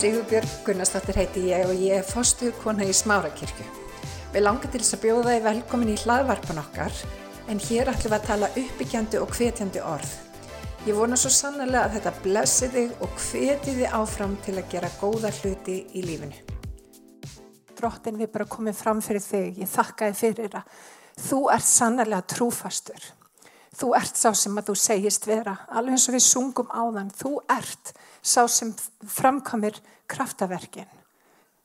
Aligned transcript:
Sigurbjörg 0.00 0.48
Gunnarsdóttir 0.64 1.18
heiti 1.20 1.40
ég 1.50 1.66
og 1.68 1.76
ég 1.76 1.98
er 1.98 2.06
fostuðkona 2.08 2.86
í 2.88 2.92
Smárakirkju. 2.96 3.66
Við 4.32 4.42
langar 4.46 4.70
til 4.72 4.80
þess 4.80 4.96
að 4.96 5.02
bjóða 5.02 5.34
þið 5.34 5.42
velkomin 5.44 5.90
í 5.92 5.96
hlaðvarpan 6.00 6.60
okkar 6.62 7.00
en 7.52 7.60
hér 7.66 7.90
ætlum 7.92 8.14
við 8.14 8.16
að 8.16 8.24
tala 8.30 8.48
uppbyggjandi 8.62 9.20
og 9.20 9.34
hvetjandi 9.36 9.82
orð. 9.84 10.14
Ég 10.86 10.96
vona 10.96 11.18
svo 11.20 11.28
sannlega 11.34 11.82
að 11.82 11.98
þetta 11.98 12.12
blessi 12.24 12.70
þig 12.72 13.04
og 13.04 13.20
hveti 13.26 13.74
þið 13.76 13.98
áfram 13.98 14.38
til 14.46 14.54
að 14.56 14.70
gera 14.72 14.90
góða 15.02 15.34
hluti 15.36 15.76
í 15.92 16.04
lífinu. 16.06 16.40
Drottin 17.76 18.20
við 18.22 18.32
bara 18.32 18.48
komum 18.48 18.78
fram 18.78 19.02
fyrir 19.04 19.26
þig, 19.26 19.60
ég 19.60 19.68
þakka 19.68 20.08
þið 20.08 20.22
fyrir 20.22 20.56
að 20.62 20.78
þú 21.26 21.42
ert 21.58 21.68
sannlega 21.68 22.22
trúfastur. 22.38 23.10
Þú 23.76 23.92
ert 24.00 24.16
sá 24.16 24.32
sem 24.32 24.56
að 24.56 24.72
þú 24.72 24.78
segist 24.80 25.28
vera, 25.28 25.58
alveg 25.68 25.98
eins 25.98 26.08
og 26.08 26.16
við 26.16 26.24
sungum 26.24 26.72
á 26.72 26.88
þann, 26.88 27.12
þú 27.20 27.34
ert 27.52 27.92
sá 28.22 28.46
sem 28.48 28.72
framkomir 29.06 29.78
kraftaverkin. 30.10 30.88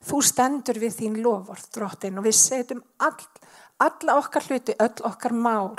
Þú 0.05 0.22
stendur 0.22 0.80
við 0.80 0.98
þín 1.00 1.20
lofvort, 1.26 1.68
drottin, 1.73 2.20
og 2.20 2.27
við 2.27 2.38
setjum 2.38 2.82
all, 3.02 3.26
alla 3.82 4.18
okkar 4.22 4.46
hluti, 4.50 4.76
öll 4.77 5.05
okkar 5.10 5.34
mál, 5.34 5.73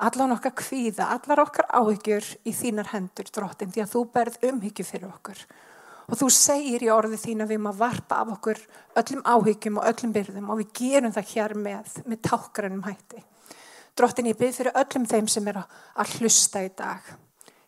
allan 0.00 0.32
okkar 0.36 0.54
kvíða, 0.56 1.10
allar 1.18 1.44
okkar 1.44 1.68
áhyggjur 1.68 2.24
í 2.48 2.54
þínar 2.56 2.92
hendur, 2.94 3.28
drottin, 3.34 3.72
því 3.74 3.84
að 3.84 3.92
þú 3.92 4.04
berð 4.14 4.38
umhyggju 4.48 4.88
fyrir 4.88 5.10
okkur. 5.10 5.44
Og 6.08 6.16
þú 6.16 6.30
segir 6.32 6.86
í 6.86 6.88
orðið 6.88 7.24
þín 7.26 7.44
að 7.44 7.52
við 7.52 7.62
maður 7.66 7.82
varpa 7.82 8.22
af 8.22 8.30
okkur 8.38 8.62
öllum 8.96 9.26
áhyggjum 9.28 9.80
og 9.82 9.88
öllum 9.90 10.14
byrðum 10.14 10.52
og 10.54 10.62
við 10.62 10.70
gerum 10.80 11.12
það 11.12 11.32
hér 11.34 11.56
með, 11.68 11.96
með 12.08 12.22
tákgrænum 12.30 12.84
hætti. 12.88 13.24
Drottin, 13.98 14.30
ég 14.32 14.38
byrð 14.40 14.60
fyrir 14.62 14.78
öllum 14.78 15.08
þeim 15.10 15.28
sem 15.28 15.52
er 15.52 15.60
að 15.66 16.16
hlusta 16.16 16.64
í 16.64 16.72
dag 16.78 17.12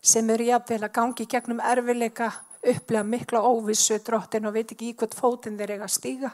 sem 0.01 0.29
eru 0.33 0.47
jafnvel 0.49 0.81
að 0.87 0.93
gangi 0.95 1.27
gegnum 1.29 1.61
erfileika, 1.61 2.31
upplega 2.61 3.03
mikla 3.05 3.41
óvissu 3.45 3.99
drottin 4.05 4.47
og 4.49 4.55
veit 4.55 4.73
ekki 4.73 4.89
í 4.89 4.95
hvort 4.97 5.13
fótinn 5.17 5.59
þeir 5.59 5.75
eiga 5.75 5.85
að 5.87 5.93
stíga. 5.95 6.31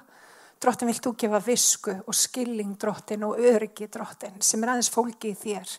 Drottin 0.58 0.90
vilt 0.90 1.04
þú 1.06 1.14
gefa 1.22 1.42
visku 1.44 1.94
og 2.00 2.16
skilling 2.18 2.78
drottin 2.82 3.26
og 3.28 3.38
öryggi 3.38 3.90
drottin 3.94 4.40
sem 4.42 4.64
er 4.64 4.74
aðeins 4.74 4.90
fólki 4.94 5.34
í 5.34 5.38
þér. 5.38 5.76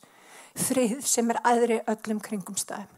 Frið 0.59 1.00
sem 1.06 1.33
er 1.33 1.41
aðri 1.48 1.81
öllum 1.89 2.20
kringum 2.22 2.59
stæðum. 2.59 2.92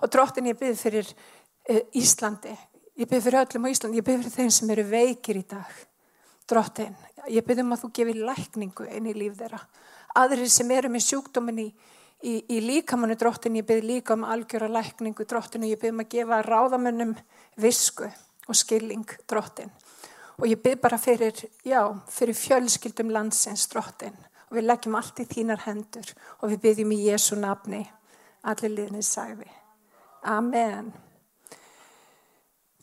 Og 0.00 0.10
drottin 0.10 0.48
ég 0.48 0.58
byrð 0.58 0.80
fyrir 0.80 1.12
uh, 1.12 1.84
Íslandi, 2.00 2.56
ég 2.96 3.08
byrð 3.08 3.28
fyrir 3.28 3.44
öllum 3.44 3.68
á 3.68 3.72
Íslandi, 3.74 4.00
ég 4.00 4.06
byrð 4.06 4.24
fyrir 4.24 4.36
þeim 4.38 4.52
sem 4.56 4.74
eru 4.74 4.86
veikir 4.88 5.38
í 5.38 5.44
dag. 5.52 5.78
Drottin, 6.50 6.96
ég 7.28 7.44
byrð 7.46 7.62
um 7.66 7.76
að 7.76 7.84
þú 7.84 7.92
gefir 8.00 8.20
lækningu 8.30 8.88
inn 8.88 9.10
í 9.12 9.14
líf 9.14 9.36
þeirra. 9.38 9.60
Aðrir 10.18 10.50
sem 10.50 10.70
eru 10.74 10.90
með 10.90 11.06
sjúkdóminni 11.06 11.68
í 11.68 11.74
í, 12.22 12.34
í 12.48 12.60
líkamannu 12.64 13.16
drottin, 13.18 13.58
ég 13.60 13.66
byrð 13.68 13.86
líka 13.88 14.16
um 14.16 14.26
algjöra 14.28 14.68
lækningu 14.70 15.26
drottin 15.28 15.64
og 15.64 15.72
ég 15.72 15.80
byrð 15.80 15.96
um 15.96 16.02
að 16.04 16.10
gefa 16.14 16.40
ráðamönnum 16.46 17.14
visku 17.60 18.08
og 18.48 18.58
skilling 18.58 19.06
drottin. 19.30 19.70
Og 20.40 20.48
ég 20.48 20.60
byrð 20.62 20.82
bara 20.82 20.98
fyrir, 21.00 21.36
já, 21.64 21.82
fyrir 22.08 22.36
fjölskyldum 22.36 23.12
landsins 23.12 23.66
drottin 23.72 24.16
og 24.48 24.58
við 24.58 24.66
leggjum 24.66 24.98
allt 24.98 25.22
í 25.22 25.28
þínar 25.30 25.64
hendur 25.66 26.12
og 26.40 26.50
við 26.50 26.62
byrðum 26.64 26.96
í 26.96 27.00
Jésu 27.06 27.38
nafni, 27.38 27.84
allir 28.42 28.74
liðnið 28.74 29.06
sæfi. 29.06 29.50
Amen. 30.28 30.90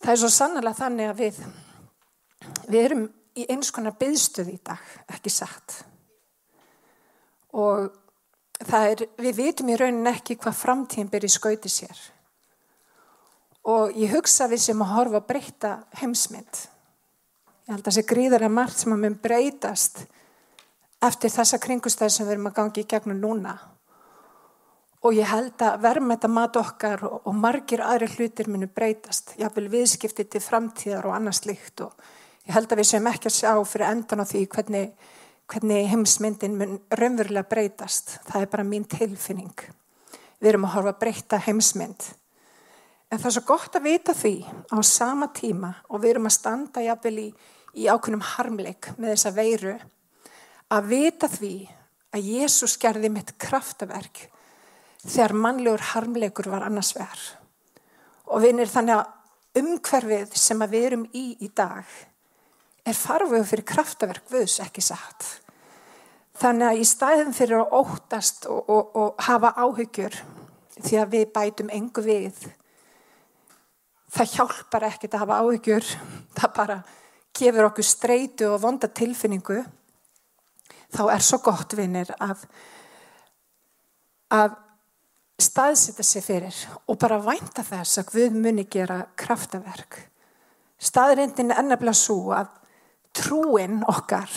Það 0.01 0.13
er 0.13 0.19
svo 0.21 0.29
sannlega 0.31 0.77
þannig 0.77 1.11
að 1.11 1.21
við, 1.21 1.39
við 2.69 2.83
erum 2.83 3.05
í 3.37 3.45
eins 3.51 3.71
konar 3.73 3.97
byðstöð 3.99 4.51
í 4.53 4.57
dag, 4.65 4.83
ekki 5.13 5.33
satt. 5.33 5.81
Og 7.57 7.89
er, 8.65 9.03
við 9.21 9.35
vitum 9.37 9.69
í 9.69 9.77
raunin 9.77 10.09
ekki 10.09 10.37
hvað 10.39 10.61
framtíðin 10.61 11.11
byrja 11.11 11.29
í 11.29 11.35
skauti 11.35 11.71
sér. 11.71 11.99
Og 13.67 13.95
ég 13.99 14.13
hugsa 14.15 14.47
við 14.47 14.63
sem 14.63 14.81
að 14.81 14.93
horfa 14.95 15.21
að 15.21 15.27
breyta 15.27 15.71
heimsmynd. 15.99 16.61
Ég 17.67 17.73
held 17.73 17.81
að 17.81 17.89
það 17.89 17.97
sé 17.97 18.03
gríðarlega 18.07 18.55
margt 18.55 18.79
sem 18.79 18.93
að 18.95 19.01
mun 19.03 19.17
breytast 19.23 20.05
eftir 21.03 21.33
þessa 21.33 21.59
kringustæð 21.61 22.13
sem 22.13 22.27
við 22.27 22.37
erum 22.37 22.47
að 22.49 22.55
gangi 22.61 22.83
í 22.83 22.87
gegnum 22.89 23.19
núna. 23.21 23.57
Og 25.05 25.13
ég 25.13 25.27
held 25.29 25.61
að 25.61 25.81
verðmæta 25.83 26.29
mat 26.31 26.55
okkar 26.57 27.03
og 27.05 27.35
margir 27.35 27.83
aðri 27.85 28.07
hlutir 28.15 28.49
munu 28.49 28.69
breytast. 28.71 29.35
Ég 29.37 29.51
vil 29.55 29.67
viðskipti 29.71 30.25
til 30.25 30.41
framtíðar 30.41 31.05
og 31.09 31.17
annars 31.19 31.43
líkt 31.45 31.83
og 31.85 31.93
ég 32.47 32.55
held 32.55 32.71
að 32.71 32.81
við 32.81 32.89
sem 32.93 33.11
ekki 33.11 33.29
að 33.29 33.37
sjá 33.37 33.51
fyrir 33.67 33.91
endan 33.91 34.23
á 34.23 34.25
því 34.25 34.45
hvernig 34.55 35.13
hvernig 35.47 35.87
heimsmyndin 35.91 36.55
mun 36.59 36.77
raunverulega 36.91 37.47
breytast. 37.47 38.17
Það 38.27 38.41
er 38.41 38.49
bara 38.51 38.67
mín 38.67 38.87
tilfinning. 38.89 39.53
Við 40.39 40.49
erum 40.51 40.67
að 40.67 40.73
horfa 40.75 40.93
að 40.93 41.01
breyta 41.03 41.39
heimsmynd. 41.47 42.07
En 43.07 43.21
það 43.21 43.29
er 43.29 43.35
svo 43.37 43.45
gott 43.47 43.77
að 43.79 43.87
vita 43.87 44.13
því 44.17 44.33
á 44.67 44.77
sama 44.83 45.29
tíma 45.35 45.71
og 45.87 46.03
við 46.03 46.15
erum 46.15 46.27
að 46.27 46.35
standa 46.35 46.83
jafnvel 46.83 47.19
í, 47.23 47.27
í 47.79 47.87
ákveðnum 47.87 48.25
harmleik 48.35 48.89
með 48.97 49.13
þessa 49.13 49.31
veiru 49.37 49.75
að 50.75 50.89
vita 50.91 51.29
því 51.31 51.53
að 52.11 52.27
Jésús 52.33 52.75
gerði 52.81 53.11
mitt 53.13 53.31
kraftaverk 53.39 54.25
þegar 55.05 55.35
mannlegur 55.39 55.85
harmleikur 55.93 56.51
var 56.51 56.67
annars 56.67 56.91
verð. 56.97 57.29
Og 58.27 58.43
við 58.43 58.57
erum 58.57 58.73
þannig 58.73 58.97
að 58.97 59.61
umhverfið 59.63 60.35
sem 60.35 60.61
að 60.61 60.75
við 60.75 60.87
erum 60.89 61.07
í 61.15 61.25
í 61.39 61.49
dag 61.55 61.87
er 62.87 62.95
farfið 62.95 63.45
fyrir 63.49 63.67
kraftaverk 63.67 64.31
vöðs 64.31 64.59
ekki 64.63 64.83
satt. 64.85 65.25
Þannig 66.37 66.67
að 66.69 66.81
í 66.81 66.85
stæðin 66.85 67.33
fyrir 67.35 67.63
að 67.63 67.73
óttast 67.79 68.45
og, 68.51 68.69
og, 68.69 68.91
og 68.95 69.25
hafa 69.25 69.55
áhyggjur 69.57 70.19
því 70.77 70.99
að 71.01 71.15
við 71.15 71.25
bætum 71.33 71.71
engu 71.73 72.03
við, 72.05 72.37
það 74.13 74.33
hjálpar 74.35 74.85
ekkert 74.91 75.17
að 75.17 75.23
hafa 75.23 75.39
áhyggjur, 75.41 75.87
það 76.37 76.53
bara 76.59 76.77
gefur 77.37 77.69
okkur 77.71 77.87
streitu 77.87 78.51
og 78.51 78.61
vonda 78.61 78.89
tilfinningu, 78.89 79.63
þá 80.93 81.01
er 81.15 81.25
svo 81.25 81.41
gott 81.45 81.73
vinnir 81.77 82.13
að, 82.21 82.45
að 84.33 84.53
staðsita 85.41 86.05
sig 86.05 86.25
fyrir 86.25 86.61
og 86.85 86.97
bara 87.01 87.19
vænta 87.21 87.65
þess 87.65 88.01
að 88.01 88.13
við 88.17 88.37
muni 88.37 88.67
gera 88.69 89.03
kraftaverk. 89.17 89.99
Staðrindin 90.77 91.51
er 91.53 91.63
ennabla 91.63 91.93
svo 91.97 92.31
að 92.37 92.53
trúin 93.17 93.81
okkar, 93.89 94.29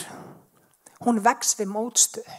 hún 1.05 1.21
vex 1.25 1.57
við 1.59 1.71
mótstuð. 1.75 2.31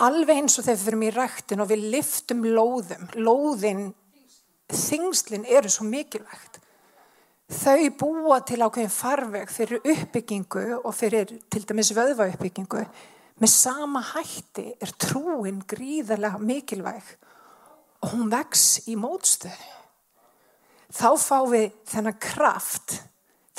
Alveg 0.00 0.40
eins 0.40 0.56
og 0.56 0.64
þegar 0.64 0.78
við 0.78 0.86
fyrir 0.86 1.00
mér 1.02 1.18
rættin 1.18 1.62
og 1.62 1.68
við 1.70 1.86
liftum 1.92 2.44
lóðum, 2.46 3.08
lóðin, 3.20 3.82
þingslinn 4.72 5.44
eru 5.44 5.70
svo 5.70 5.84
mikilvægt. 5.88 6.60
Þau 7.50 7.90
búa 7.98 8.38
til 8.46 8.60
ákveðin 8.62 8.92
farveg 8.94 9.50
fyrir 9.50 9.82
uppbyggingu 9.82 10.62
og 10.78 10.92
fyrir 10.94 11.32
til 11.50 11.64
dæmis 11.66 11.90
vöðvauppbyggingu. 11.96 12.84
Með 13.40 13.50
sama 13.50 14.02
hætti 14.12 14.68
er 14.78 14.92
trúin 15.00 15.58
gríðarlega 15.68 16.38
mikilvæg 16.38 17.14
og 18.00 18.14
hún 18.14 18.30
vex 18.32 18.86
í 18.88 18.96
mótstuð. 18.96 19.58
Þá 20.90 21.10
fá 21.18 21.38
við 21.50 21.66
þennan 21.90 22.18
kraft 22.22 23.00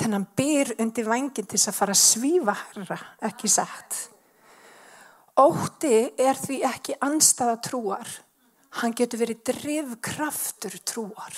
þennan 0.00 0.24
byr 0.36 0.74
undir 0.80 1.08
vangin 1.08 1.48
til 1.48 1.60
að 1.60 1.76
fara 1.76 1.94
að 1.94 2.02
svífa 2.02 2.54
herra, 2.60 2.98
ekki 3.28 3.50
sagt. 3.50 3.98
Ótti 5.40 6.12
er 6.20 6.36
því 6.36 6.60
ekki 6.68 6.98
anstaða 7.04 7.56
trúar. 7.64 8.08
Hann 8.80 8.94
getur 8.96 9.20
verið 9.20 9.42
drivkraftur 9.48 10.76
trúar. 10.88 11.36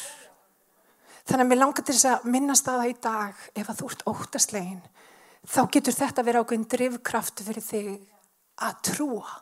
Þannig 1.24 1.44
að 1.44 1.50
mér 1.50 1.60
langar 1.60 1.86
til 1.86 1.94
þess 1.94 2.10
að 2.10 2.26
minnast 2.30 2.68
að 2.68 2.82
það 2.82 2.90
í 2.90 2.96
dag, 3.06 3.44
ef 3.54 3.70
að 3.70 3.78
þú 3.78 3.86
ert 3.90 4.04
óttaslegin, 4.10 4.82
þá 5.48 5.60
getur 5.76 5.96
þetta 5.96 6.24
verið 6.26 6.44
ákveðin 6.44 6.66
drivkraftur 6.74 7.48
fyrir 7.48 7.64
þig 7.64 7.88
að 8.66 8.82
trúa. 8.90 9.38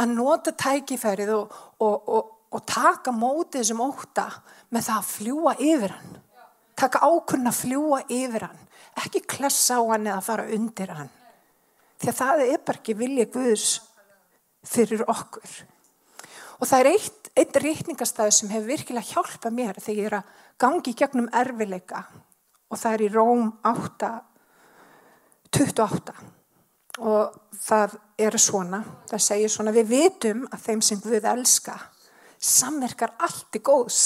Að 0.00 0.16
nota 0.16 0.52
tækifærið 0.56 1.32
og, 1.36 1.54
og, 1.84 2.10
og, 2.16 2.34
og 2.56 2.64
taka 2.68 3.12
mótið 3.14 3.68
sem 3.70 3.80
óta 3.84 4.26
með 4.72 4.88
það 4.88 4.96
að 4.96 5.10
fljúa 5.12 5.54
yfir 5.60 5.94
hann 5.94 6.18
taka 6.80 7.04
ákunn 7.04 7.50
að 7.50 7.60
fljúa 7.60 8.02
yfir 8.08 8.48
hann 8.48 8.66
ekki 8.98 9.22
klessa 9.28 9.78
á 9.78 9.82
hann 9.92 10.08
eða 10.08 10.22
fara 10.24 10.46
undir 10.54 10.92
hann. 10.94 11.10
Því 12.00 12.10
að 12.10 12.18
það 12.20 12.42
er 12.46 12.64
bara 12.64 12.80
ekki 12.80 12.96
vilja 12.96 13.26
Guðs 13.32 13.68
fyrir 14.66 15.04
okkur. 15.08 15.52
Og 16.60 16.68
það 16.68 16.80
er 16.80 16.90
eitt, 16.90 17.30
eitt 17.36 17.60
rítningastæð 17.64 18.32
sem 18.36 18.52
hefur 18.52 18.72
virkilega 18.72 19.12
hjálpað 19.14 19.56
mér 19.56 19.80
þegar 19.80 20.00
ég 20.00 20.10
er 20.10 20.18
að 20.18 20.34
gangi 20.60 20.96
gegnum 20.96 21.30
erfileika 21.32 22.04
og 22.70 22.78
það 22.78 22.96
er 22.96 23.04
í 23.06 23.12
Róm 23.14 23.46
8 23.66 24.10
28 25.56 26.16
og 27.00 27.38
það 27.56 27.96
er 28.20 28.36
svona 28.38 28.82
það 29.08 29.24
segir 29.24 29.52
svona 29.52 29.72
við 29.74 29.88
vitum 29.94 30.44
að 30.52 30.66
þeim 30.66 30.82
sem 30.84 31.00
Guð 31.00 31.28
elska 31.32 31.78
samverkar 32.36 33.16
allt 33.24 33.56
í 33.56 33.62
góðs 33.64 34.02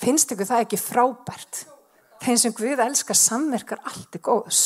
Finnst 0.00 0.32
ykkur 0.32 0.48
það 0.48 0.64
ekki 0.64 0.80
frábært? 0.80 1.64
Þeim 2.20 2.38
sem 2.40 2.54
Guð 2.56 2.80
elskar 2.84 3.16
samverkar 3.16 3.82
allt 3.88 4.16
er 4.16 4.22
góðs. 4.24 4.62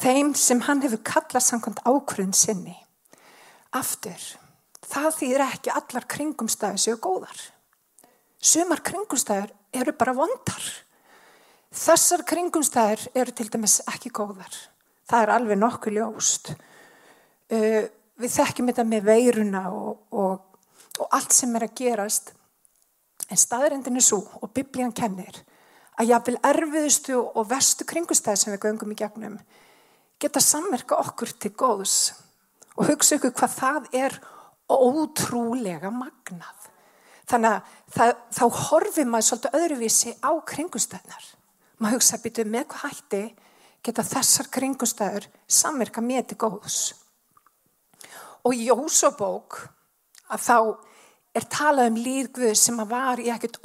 Þeim 0.00 0.34
sem 0.38 0.60
hann 0.66 0.82
hefur 0.84 1.00
kallað 1.04 1.46
samkvæmt 1.46 1.80
ákvörðin 1.84 2.36
sinni. 2.36 2.76
Aftur, 3.76 4.20
það 4.86 5.16
þýðir 5.18 5.44
ekki 5.46 5.72
allar 5.74 6.06
kringumstæður 6.10 6.82
séu 6.82 7.00
góðar. 7.02 7.40
Sumar 8.40 8.80
kringumstæður 8.86 9.52
eru 9.76 9.94
bara 9.96 10.16
vondar. 10.16 10.68
Þessar 11.70 12.24
kringumstæður 12.26 13.06
eru 13.14 13.34
til 13.36 13.48
dæmis 13.52 13.78
ekki 13.90 14.12
góðar. 14.14 14.52
Það 15.10 15.24
er 15.26 15.32
alveg 15.36 15.60
nokkuð 15.60 15.96
ljóst. 15.96 16.52
Uh, 17.50 17.84
við 18.20 18.36
þekkjum 18.36 18.70
þetta 18.70 18.86
með 18.86 19.08
veiruna 19.10 19.64
og, 19.74 20.04
og, 20.12 20.60
og 20.98 21.16
allt 21.16 21.34
sem 21.34 21.54
er 21.56 21.66
að 21.66 21.76
gerast. 21.82 22.34
En 23.30 23.38
staðrendin 23.38 23.98
er 23.98 24.04
svo 24.04 24.24
og 24.40 24.52
biblían 24.54 24.94
kennir 24.96 25.42
að 26.00 26.10
jáfnvel 26.10 26.38
erfiðustu 26.50 27.18
og 27.20 27.46
vestu 27.50 27.86
kringumstæður 27.88 28.40
sem 28.42 28.54
við 28.54 28.64
göngum 28.66 28.94
í 28.94 28.98
gegnum 28.98 29.38
geta 30.20 30.42
samverka 30.42 30.98
okkur 31.00 31.32
til 31.40 31.52
góðs 31.56 32.12
og 32.76 32.88
hugsa 32.88 33.16
ykkur 33.16 33.34
hvað 33.36 33.54
það 33.56 33.88
er 33.96 34.16
ótrúlega 34.70 35.90
magnað. 35.92 36.66
Þannig 37.30 37.56
að 37.56 37.74
það, 37.94 38.12
þá 38.36 38.44
horfið 38.64 39.10
maður 39.10 39.26
svolítið 39.28 39.56
öðruvísi 39.60 40.12
á 40.22 40.30
kringustæðnar. 40.50 41.26
Maður 41.78 41.98
hugsa 41.98 42.16
að 42.18 42.24
byrju 42.26 42.46
með 42.50 42.66
hvað 42.72 42.84
hætti 42.86 43.22
geta 43.86 44.04
þessar 44.04 44.50
kringustæður 44.52 45.28
samverka 45.48 46.02
með 46.04 46.30
til 46.30 46.38
góðs. 46.42 46.80
Og 48.44 48.56
í 48.56 48.66
Jósobók 48.68 49.60
að 50.30 50.44
þá 50.44 50.56
er 51.36 51.46
talað 51.50 51.92
um 51.92 51.98
líðguð 52.02 52.54
sem 52.58 52.80
að 52.82 52.90
var 52.90 53.20
í 53.22 53.30
ekkert 53.30 53.60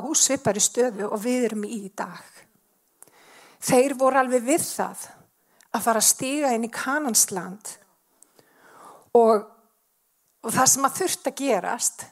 ósvipari 0.00 0.62
stöðu 0.62 1.08
og 1.08 1.18
við 1.24 1.46
erum 1.48 1.64
í 1.64 1.68
í 1.86 1.90
dag. 1.96 2.24
Þeir 3.64 3.94
voru 3.96 4.20
alveg 4.20 4.44
við 4.44 4.62
það 4.66 5.06
að 5.74 5.84
fara 5.86 6.02
að 6.02 6.10
stiga 6.10 6.52
inn 6.54 6.66
í 6.68 6.72
kanansland 6.72 7.70
og, 9.16 9.46
og 10.44 10.50
það 10.52 10.68
sem 10.74 10.88
að 10.88 10.98
þurft 11.00 11.30
að 11.30 11.38
gerast 11.40 12.04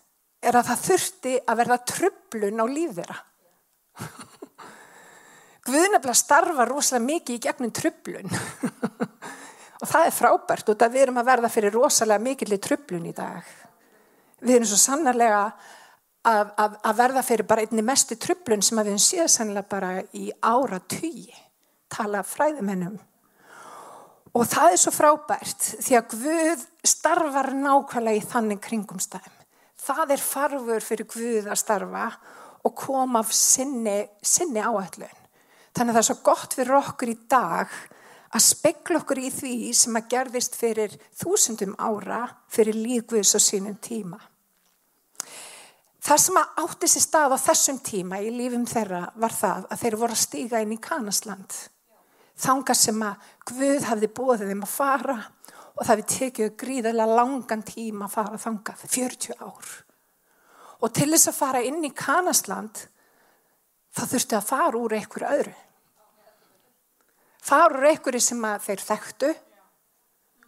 er 0.43 0.59
að 0.59 0.69
það 0.71 0.87
þurfti 0.87 1.35
að 1.45 1.59
verða 1.61 1.85
tröflun 1.93 2.63
á 2.65 2.67
líf 2.67 2.97
þeirra. 2.97 3.19
Guðnefnilega 5.69 6.19
starfa 6.19 6.65
rosalega 6.67 7.07
mikið 7.07 7.37
í 7.37 7.43
gegnum 7.45 7.75
tröflun 7.77 8.33
og 9.83 9.87
það 9.87 10.07
er 10.09 10.17
frábært 10.17 10.73
og 10.73 10.81
það 10.81 10.97
við 10.97 11.05
erum 11.05 11.21
að 11.21 11.29
verða 11.29 11.53
fyrir 11.53 11.77
rosalega 11.77 12.25
mikill 12.25 12.57
í 12.57 12.63
tröflun 12.63 13.07
í 13.13 13.15
dag. 13.15 13.45
Við 14.43 14.57
erum 14.57 14.69
svo 14.69 14.81
sannarlega 14.81 15.45
að, 16.27 16.51
að, 16.59 16.77
að 16.83 16.99
verða 16.99 17.23
fyrir 17.27 17.49
bara 17.49 17.65
einni 17.65 17.85
mestu 17.87 18.19
tröflun 18.19 18.63
sem 18.63 18.83
við 18.83 18.99
séum 19.03 19.31
sannlega 19.31 19.71
bara 19.71 19.95
í 20.19 20.29
ára 20.43 20.83
tugi 20.91 21.33
tala 21.93 22.23
fræðumennum 22.27 22.99
Og 24.33 24.49
það 24.49 24.75
er 24.75 24.81
svo 24.81 24.93
frábært 24.97 25.65
því 25.85 25.97
að 25.99 26.13
Guð 26.15 26.63
starfar 26.89 27.51
nákvæmlega 27.53 28.17
í 28.17 28.25
þannig 28.25 28.63
kringumstæðum. 28.65 29.35
Það 29.83 30.15
er 30.15 30.23
farfur 30.25 30.87
fyrir 30.87 31.09
Guð 31.11 31.51
að 31.53 31.61
starfa 31.61 32.07
og 32.65 32.75
koma 32.79 33.21
af 33.21 33.35
sinni, 33.37 34.07
sinni 34.25 34.63
áætlun. 34.65 35.19
Þannig 35.77 35.93
að 35.93 35.99
það 35.99 36.01
er 36.01 36.09
svo 36.09 36.17
gott 36.25 36.57
fyrir 36.57 36.79
okkur 36.79 37.13
í 37.13 37.19
dag 37.29 37.77
að 38.33 38.45
spekla 38.47 39.03
okkur 39.03 39.21
í 39.21 39.29
því 39.37 39.55
sem 39.77 40.01
að 40.01 40.09
gerðist 40.15 40.57
fyrir 40.57 40.97
þúsundum 41.21 41.77
ára 41.77 42.25
fyrir 42.53 42.79
líðguðs 42.79 43.37
og 43.37 43.45
sínum 43.45 43.77
tíma. 43.85 44.17
Það 46.03 46.19
sem 46.19 46.41
átti 46.43 46.89
sér 46.91 47.05
stað 47.05 47.37
á 47.37 47.39
þessum 47.45 47.79
tíma 47.85 48.19
í 48.23 48.33
lífum 48.35 48.65
þeirra 48.67 49.05
var 49.15 49.35
það 49.37 49.69
að 49.71 49.85
þeir 49.85 49.99
voru 50.01 50.17
að 50.17 50.25
stíga 50.25 50.63
inn 50.65 50.75
í 50.75 50.81
Kanasland 50.83 51.61
þanga 52.43 52.75
sem 52.77 53.05
að 53.05 53.31
Guð 53.53 53.87
hafði 53.89 54.09
bóðið 54.17 54.51
þeim 54.53 54.65
að 54.67 54.73
fara 54.73 55.17
og 55.73 55.87
það 55.87 56.01
við 56.01 56.09
tekið 56.13 56.53
gríðilega 56.61 57.17
langan 57.19 57.65
tíma 57.67 58.07
að 58.07 58.15
fara 58.17 58.41
þangað, 58.41 58.85
40 58.93 59.37
ár. 59.41 59.71
Og 60.83 60.93
til 60.95 61.09
þess 61.13 61.31
að 61.31 61.39
fara 61.39 61.63
inn 61.65 61.81
í 61.87 61.93
Kanasland, 61.97 62.85
þá 63.95 64.03
þurfti 64.11 64.39
að 64.39 64.49
fara 64.49 64.81
úr 64.81 64.97
einhverju 64.99 65.31
öðru. 65.39 65.55
Fara 67.43 67.79
úr 67.79 67.89
einhverju 67.91 68.23
sem 68.23 68.47
þeir 68.67 68.85
þekktu, 68.91 69.33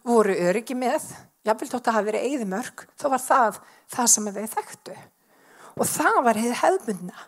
voru 0.05 0.37
öryggi 0.45 0.77
með, 0.77 1.09
jáfnveld 1.45 1.73
þótt 1.73 1.89
að 1.89 1.97
hafa 1.97 2.09
verið 2.11 2.29
eigðimörk, 2.29 2.87
þá 2.95 3.05
var 3.15 3.25
það 3.25 3.61
það 3.95 4.11
sem 4.13 4.31
þeir 4.37 4.51
þekktu. 4.53 4.97
Og 5.75 5.87
það 5.89 6.19
var 6.23 6.39
hefð 6.39 6.59
hefðbundna. 6.61 7.25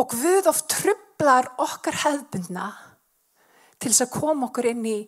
Og 0.00 0.10
Guð 0.10 0.48
oft 0.50 0.66
trublar 0.72 1.52
okkar 1.62 2.00
hefðbundna 2.02 2.70
til 3.78 3.92
þess 3.92 4.06
að 4.06 4.14
koma 4.16 4.48
okkur 4.48 4.70
inn 4.72 4.86
í 4.88 4.98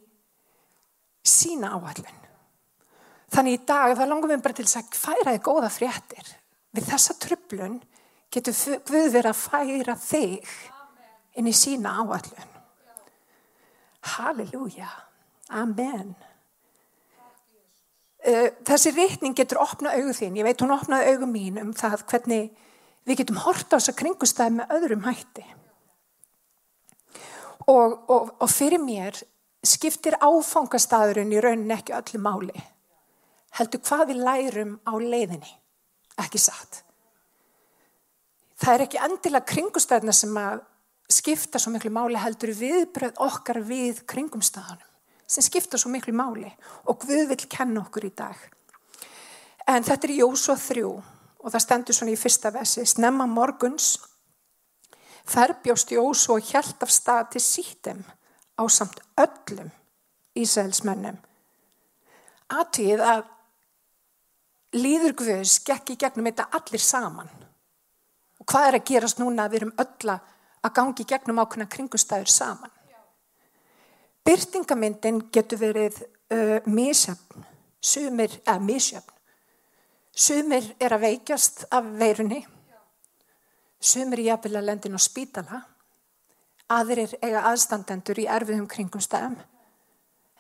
sína 1.27 1.73
áallun. 1.75 2.23
Þannig 3.35 3.57
í 3.57 3.63
dag 3.67 3.97
það 3.99 4.11
langum 4.13 4.31
við 4.31 4.45
bara 4.45 4.57
til 4.57 4.67
þess 4.69 4.81
að 4.81 4.99
færa 5.01 5.35
þig 5.35 5.47
góða 5.49 5.71
fréttir. 5.75 6.29
Við 6.77 6.91
þessa 6.93 7.17
tröflun 7.23 7.81
getur 8.33 8.81
Guð 8.87 9.11
verið 9.15 9.33
að 9.33 9.41
færa 9.41 9.97
þig 9.99 10.55
inn 11.41 11.51
í 11.51 11.57
sína 11.57 11.97
áallun. 12.03 12.55
Halleluja. 14.07 14.93
Amen. 15.51 16.15
Eh, 18.27 18.49
þessi 18.67 18.91
rítning 18.91 19.37
getur 19.39 19.61
opnað 19.63 20.01
auðu 20.01 20.15
þín. 20.19 20.39
Ég 20.41 20.47
veit 20.49 20.63
hún 20.65 20.75
opnaði 20.75 21.13
auðu 21.13 21.29
mín 21.31 21.61
um 21.63 21.69
það 21.77 22.01
hvernig 22.11 22.49
við 23.07 23.21
getum 23.21 23.39
horta 23.45 23.77
á 23.77 23.79
þessa 23.79 23.95
kringustæði 24.01 24.55
með 24.57 24.73
öðrum 24.75 25.05
hætti. 25.07 25.45
Og, 27.71 27.95
og, 28.11 28.33
og 28.43 28.51
fyrir 28.51 28.83
mér 28.83 29.21
skiptir 29.67 30.19
áfangastæðurinn 30.19 31.35
í 31.35 31.43
rauninni 31.43 31.77
ekki 31.77 31.95
öllu 31.95 32.23
máli. 32.25 32.65
Heldur 33.61 33.85
hvað 33.87 34.05
við 34.11 34.21
lærum 34.27 34.75
á 34.83 34.93
leiðinni. 34.99 35.55
Ekki 36.19 36.43
satt. 36.43 36.83
Það 38.59 38.75
er 38.75 38.87
ekki 38.89 39.03
endilega 39.07 39.53
kringumstæðina 39.53 40.17
sem 40.17 40.35
að 40.43 40.65
skipta 41.13 41.63
svo 41.63 41.71
miklu 41.77 41.95
máli 41.95 42.19
heldur 42.19 42.57
viðbröð 42.59 43.23
okkar 43.23 43.63
við 43.71 44.03
kringumstæðanum 44.11 44.96
sem 45.27 45.45
skipta 45.45 45.79
svo 45.79 45.91
miklu 45.91 46.15
máli 46.15 46.51
og 46.87 47.01
Guð 47.03 47.29
vil 47.31 47.49
kenna 47.51 47.83
okkur 47.83 48.09
í 48.09 48.15
dag. 48.17 48.37
En 49.67 49.83
þetta 49.83 50.07
er 50.07 50.19
Jósua 50.21 50.57
3 50.57 50.85
og 50.87 51.53
það 51.53 51.63
stendur 51.63 51.97
svona 51.97 52.15
í 52.15 52.21
fyrsta 52.21 52.53
vesi. 52.55 52.85
Snemma 52.87 53.27
morguns 53.27 53.97
Þær 55.27 55.57
bjóst 55.65 55.91
Jós 55.91 56.29
og 56.31 56.45
hjælt 56.47 56.85
af 56.87 56.93
stað 56.95 57.33
til 57.35 57.43
sítem 57.43 58.05
á 58.55 58.63
samt 58.71 59.01
öllum 59.19 59.73
Ísælsmönnum. 60.39 61.17
Aðtíð 62.53 63.03
að 63.03 63.25
líður 64.77 65.17
Guðs 65.19 65.57
gekk 65.67 65.95
í 65.95 65.99
gegnum 65.99 66.29
þetta 66.29 66.47
allir 66.59 66.83
saman. 66.85 67.31
Og 68.39 68.47
hvað 68.47 68.69
er 68.69 68.79
að 68.79 68.87
gerast 68.93 69.19
núna 69.19 69.47
að 69.47 69.55
við 69.55 69.63
erum 69.63 69.75
öll 69.83 70.15
að 70.15 70.75
gangi 70.79 71.09
gegnum 71.09 71.41
ákveðna 71.43 71.69
kringustæður 71.75 72.31
saman? 72.31 72.76
Byrtingamyndin 74.27 75.21
getur 75.33 75.61
verið 75.61 76.01
uh, 76.03 76.59
misjöfn, 76.67 77.47
sumir, 77.81 78.33
eða 78.43 78.59
misjöfn. 78.67 79.15
Sumir 80.17 80.67
er 80.81 80.97
að 80.97 81.05
veikjast 81.05 81.67
af 81.71 81.89
veirunni 82.01 82.41
Sumir 83.87 84.23
í 84.23 84.31
jafnvel 84.31 84.57
að 84.59 84.69
lendin 84.71 84.97
á 84.97 85.01
spítala, 85.01 85.61
aðrir 86.73 87.13
eiga 87.21 87.45
aðstandendur 87.51 88.19
í 88.19 88.27
erfiðum 88.27 88.67
kringum 88.71 89.03
stæðum, 89.05 89.37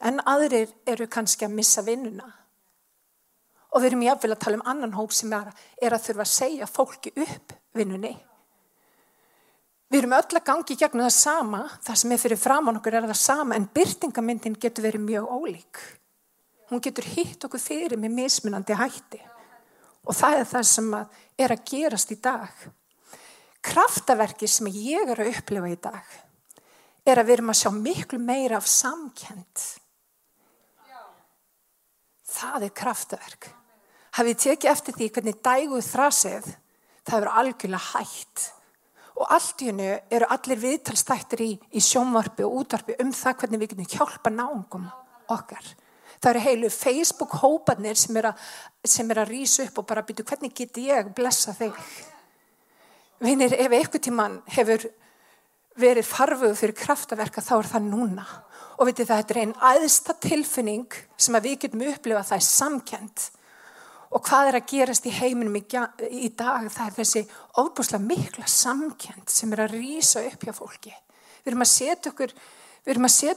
en 0.00 0.22
aðrir 0.26 0.72
eru 0.88 1.06
kannski 1.06 1.46
að 1.46 1.54
missa 1.58 1.84
vinnuna. 1.86 2.26
Og 3.74 3.82
við 3.82 3.90
erum 3.90 4.06
jafnvel 4.06 4.32
að 4.32 4.42
tala 4.42 4.58
um 4.58 4.66
annan 4.72 4.96
hóp 4.96 5.12
sem 5.12 5.32
er, 5.36 5.52
er 5.82 5.94
að 5.94 6.06
þurfa 6.08 6.24
að 6.24 6.32
segja 6.32 6.70
fólki 6.70 7.12
upp 7.26 7.54
vinnunni. 7.76 8.14
Við 9.96 10.02
erum 10.02 10.12
öll 10.12 10.36
að 10.36 10.44
gangi 10.44 10.74
gegnum 10.76 11.06
það 11.06 11.14
sama, 11.16 11.58
það 11.80 11.96
sem 11.96 12.10
er 12.12 12.18
fyrir 12.20 12.36
framann 12.36 12.76
okkur 12.76 12.98
er 12.98 13.06
það 13.08 13.16
sama, 13.16 13.56
en 13.56 13.64
byrtingamyndin 13.72 14.58
getur 14.60 14.84
verið 14.84 15.06
mjög 15.06 15.30
ólík. 15.32 15.78
Hún 16.68 16.82
getur 16.84 17.06
hitt 17.14 17.46
okkur 17.48 17.62
fyrir 17.62 17.96
með 17.96 18.12
mismunandi 18.18 18.76
hætti. 18.76 19.22
Og 20.04 20.12
það 20.18 20.42
er 20.42 20.50
það 20.50 20.66
sem 20.68 20.90
er 20.92 21.54
að 21.54 21.64
gerast 21.70 22.12
í 22.12 22.18
dag 22.20 22.66
kraftaverki 23.64 24.48
sem 24.50 24.68
ég 24.68 25.08
er 25.08 25.22
að 25.22 25.32
upplifa 25.32 25.70
í 25.72 25.78
dag 25.80 26.16
er 27.06 27.20
að 27.22 27.30
við 27.30 27.36
erum 27.38 27.54
að 27.54 27.60
sjá 27.62 27.70
miklu 27.72 28.20
meira 28.20 28.60
af 28.60 28.68
samkend. 28.68 29.64
Það 32.36 32.66
er 32.68 32.76
kraftaverk. 32.76 33.48
Hafið 34.18 34.44
tekið 34.44 34.74
eftir 34.74 34.98
því 34.98 35.08
hvernig 35.14 35.40
dæguð 35.48 35.88
þrasið, 35.88 36.52
það 37.08 37.18
eru 37.22 37.34
algjörlega 37.40 37.90
hægt. 37.94 38.46
Og 39.16 39.32
allt 39.32 39.62
í 39.64 39.70
hennu 39.70 39.88
eru 40.12 40.28
allir 40.28 40.60
viðtalstættir 40.60 41.42
í, 41.44 41.50
í 41.56 41.80
sjónvarpi 41.80 42.44
og 42.44 42.60
útvarpi 42.62 42.98
um 43.00 43.12
það 43.16 43.38
hvernig 43.40 43.62
við 43.62 43.72
getum 43.72 43.90
hjálpa 43.94 44.32
náungum 44.32 44.90
okkar. 45.32 45.70
Það 46.20 46.30
eru 46.32 46.42
heilu 46.44 46.68
Facebook-hópanir 46.72 47.98
sem 48.00 48.16
er 48.20 48.30
að, 48.30 48.44
að 49.06 49.24
rýsa 49.30 49.64
upp 49.66 49.80
og 49.80 49.88
bara 49.88 50.04
byrju 50.06 50.26
hvernig 50.28 50.54
get 50.56 50.80
ég 50.80 51.10
blessa 51.16 51.54
þig. 51.56 51.76
Vinir, 53.24 53.54
ef 53.56 53.72
eitthvað 53.72 54.04
tíman 54.04 54.40
hefur 54.52 54.84
verið 55.80 56.08
farfuð 56.08 56.56
fyrir 56.56 56.76
kraftaverka 56.76 57.44
þá 57.44 57.54
er 57.58 57.70
það 57.72 57.88
núna. 57.90 58.26
Og 58.76 58.90
vitið 58.90 59.08
það, 59.08 59.22
þetta 59.22 59.34
er 59.34 59.40
einn 59.42 59.54
aðsta 59.70 60.16
tilfinning 60.20 60.96
sem 61.16 61.36
að 61.36 61.48
við 61.48 61.58
getum 61.64 61.84
upplifað 61.88 62.30
það 62.30 62.38
er 62.38 62.46
samkend. 62.50 63.26
Og 64.16 64.22
hvað 64.24 64.48
er 64.48 64.56
að 64.56 64.68
gerast 64.70 65.06
í 65.08 65.12
heiminum 65.12 65.58
í, 65.58 65.62
í 66.08 66.30
dag? 66.32 66.70
Það 66.72 66.86
er 66.86 66.94
þessi 66.96 67.22
óbúslega 67.60 68.00
mikla 68.00 68.46
samkend 68.48 69.28
sem 69.28 69.50
er 69.52 69.66
að 69.66 69.74
rýsa 69.76 70.22
upp 70.24 70.46
hjá 70.46 70.54
fólki. 70.56 70.92
Við 71.44 71.52
erum 71.52 71.64
að 71.66 71.70
setja 71.74 72.12
okkur, 72.14 72.32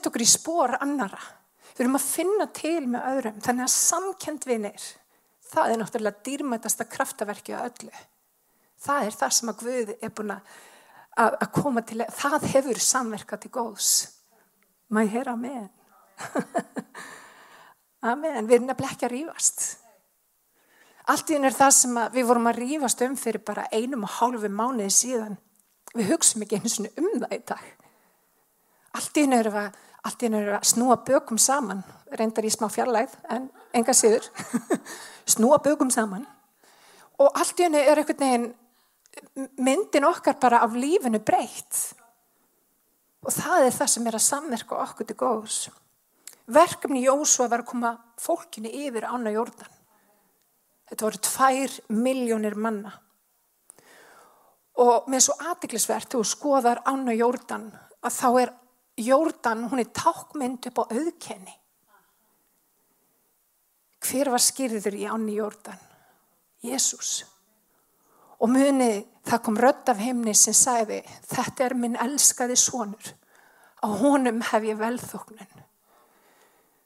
okkur 0.07 0.23
í 0.23 0.29
spór 0.29 0.77
annara. 0.79 1.19
Við 1.73 1.83
erum 1.83 1.99
að 1.99 2.05
finna 2.07 2.47
til 2.55 2.85
með 2.87 3.09
öðrum. 3.11 3.41
Þannig 3.43 3.65
að 3.65 3.73
samkend 3.75 4.47
vinir, 4.47 4.85
það 5.51 5.73
er 5.73 5.81
náttúrulega 5.81 6.25
dýrmætasta 6.29 6.87
kraftaverki 6.87 7.59
á 7.59 7.67
öllu. 7.67 7.91
Það 8.79 9.09
er 9.09 9.19
það 9.19 9.35
sem 9.35 9.51
að 9.51 9.65
Guð 9.65 9.93
er 9.99 10.15
búin 10.15 10.33
að 10.37 11.45
koma 11.59 11.83
til. 11.83 11.99
Það 12.21 12.47
hefur 12.53 12.81
samverkað 12.87 13.43
til 13.43 13.53
góðs. 13.59 13.91
Ég 14.95 15.11
heyra 15.11 15.35
með? 15.35 15.67
Amen. 18.13 18.47
Við 18.47 18.61
erum 18.61 18.71
að 18.71 19.09
rýfast. 19.11 19.67
Allt 21.09 21.31
í 21.31 21.35
henn 21.37 21.47
er 21.47 21.55
það 21.55 21.71
sem 21.73 21.99
við 22.13 22.27
vorum 22.29 22.47
að 22.51 22.59
rýfast 22.61 23.01
um 23.05 23.15
fyrir 23.17 23.41
bara 23.45 23.67
einum 23.73 24.05
og 24.05 24.15
hálfu 24.19 24.49
mánuði 24.53 24.91
síðan. 24.93 25.37
Við 25.95 26.11
hugsaum 26.11 26.43
ekki 26.45 26.59
eins 26.59 26.77
og 26.83 26.99
um 27.01 27.11
það 27.15 27.33
í 27.33 27.39
dag. 27.49 27.63
Allt 28.99 29.17
í 29.17 29.23
henn 29.25 29.37
er 29.39 29.49
að, 29.49 29.79
að 30.05 30.67
snúa 30.69 30.99
bökum 31.07 31.41
saman, 31.41 31.81
reyndar 32.13 32.45
í 32.45 32.53
smá 32.53 32.67
fjarlæð, 32.69 33.15
en 33.33 33.49
enga 33.73 33.95
síður. 33.97 34.29
snúa 35.33 35.57
bökum 35.65 35.89
saman. 35.93 36.27
Og 37.17 37.33
allt 37.33 37.57
í 37.57 37.65
henn 37.65 37.79
er 37.79 38.03
einhvern 38.03 38.21
veginn 38.21 38.49
myndin 39.57 40.05
okkar 40.05 40.37
bara 40.41 40.61
af 40.65 40.77
lífinu 40.77 41.23
breytt. 41.25 41.81
Og 43.25 43.33
það 43.33 43.65
er 43.65 43.75
það 43.75 43.91
sem 43.95 44.07
er 44.07 44.19
að 44.19 44.27
samverka 44.27 44.77
okkur 44.85 45.09
til 45.09 45.17
góðs. 45.19 45.57
Verkefni 46.49 47.03
Jósua 47.03 47.49
var 47.49 47.65
að 47.65 47.71
koma 47.73 47.97
fólkinu 48.21 48.69
yfir 48.85 49.09
ána 49.09 49.33
jórdan. 49.33 49.78
Þetta 50.89 51.05
voru 51.05 51.21
tvær 51.25 51.75
miljónir 51.93 52.57
manna. 52.57 52.91
Og 54.79 55.09
með 55.11 55.25
svo 55.25 55.35
aðdeglisvert 55.43 56.13
þú 56.13 56.23
skoðar 56.25 56.81
Anna 56.87 57.13
Jórdan 57.13 57.67
að 57.99 58.15
þá 58.15 58.29
er 58.41 58.53
Jórdan, 58.99 59.67
hún 59.71 59.79
er 59.79 59.91
tákmynd 59.95 60.65
upp 60.67 60.81
á 60.83 60.91
auðkenni. 60.91 61.53
Hver 64.03 64.31
var 64.33 64.43
skýrður 64.43 64.97
í 64.99 65.05
Anna 65.07 65.35
Jórdan? 65.35 65.79
Jésús. 66.63 67.23
Og 68.39 68.51
muni 68.51 69.05
það 69.27 69.43
kom 69.45 69.59
rödd 69.59 69.91
af 69.91 70.01
heimni 70.01 70.33
sem 70.35 70.55
sagði 70.55 71.01
þetta 71.29 71.65
er 71.67 71.75
minn 71.79 71.99
elskaði 71.99 72.57
sonur. 72.59 73.13
Á 73.79 73.87
honum 74.01 74.41
hef 74.43 74.67
ég 74.67 74.79
velþóknun. 74.79 75.58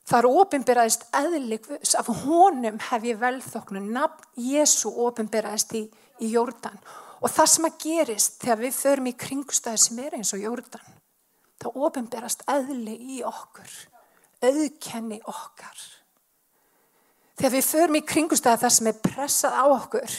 Það 0.04 0.20
er 0.20 0.28
ofinberaðist 0.42 1.06
eðlik 1.16 1.70
af 2.00 2.10
honum 2.26 2.80
hef 2.90 3.06
ég 3.08 3.22
velþóknun. 3.22 3.92
Nafn 3.96 4.26
Jésu 4.50 4.92
ofinberaðist 5.06 5.72
í, 5.80 5.86
í 6.20 6.34
Jórdan. 6.34 6.76
Og 7.24 7.32
það 7.32 7.50
sem 7.54 7.68
að 7.70 7.78
gerist 7.86 8.42
þegar 8.42 8.60
við 8.66 8.76
förum 8.76 9.08
í 9.08 9.16
kringstæði 9.24 9.80
sem 9.86 10.02
er 10.04 10.18
eins 10.18 10.34
og 10.36 10.44
Jórdan. 10.44 11.00
Það 11.64 11.80
ofinberast 11.88 12.44
eðli 12.52 12.98
í 13.16 13.22
okkur. 13.24 13.78
Auðkenni 14.44 15.22
okkar. 15.24 15.86
Þegar 17.40 17.56
við 17.56 17.70
förum 17.70 17.98
í 17.98 18.04
kringstæði 18.12 18.62
það 18.66 18.76
sem 18.76 18.90
er 18.92 19.00
pressað 19.08 19.56
á 19.56 19.66
okkur. 19.72 20.18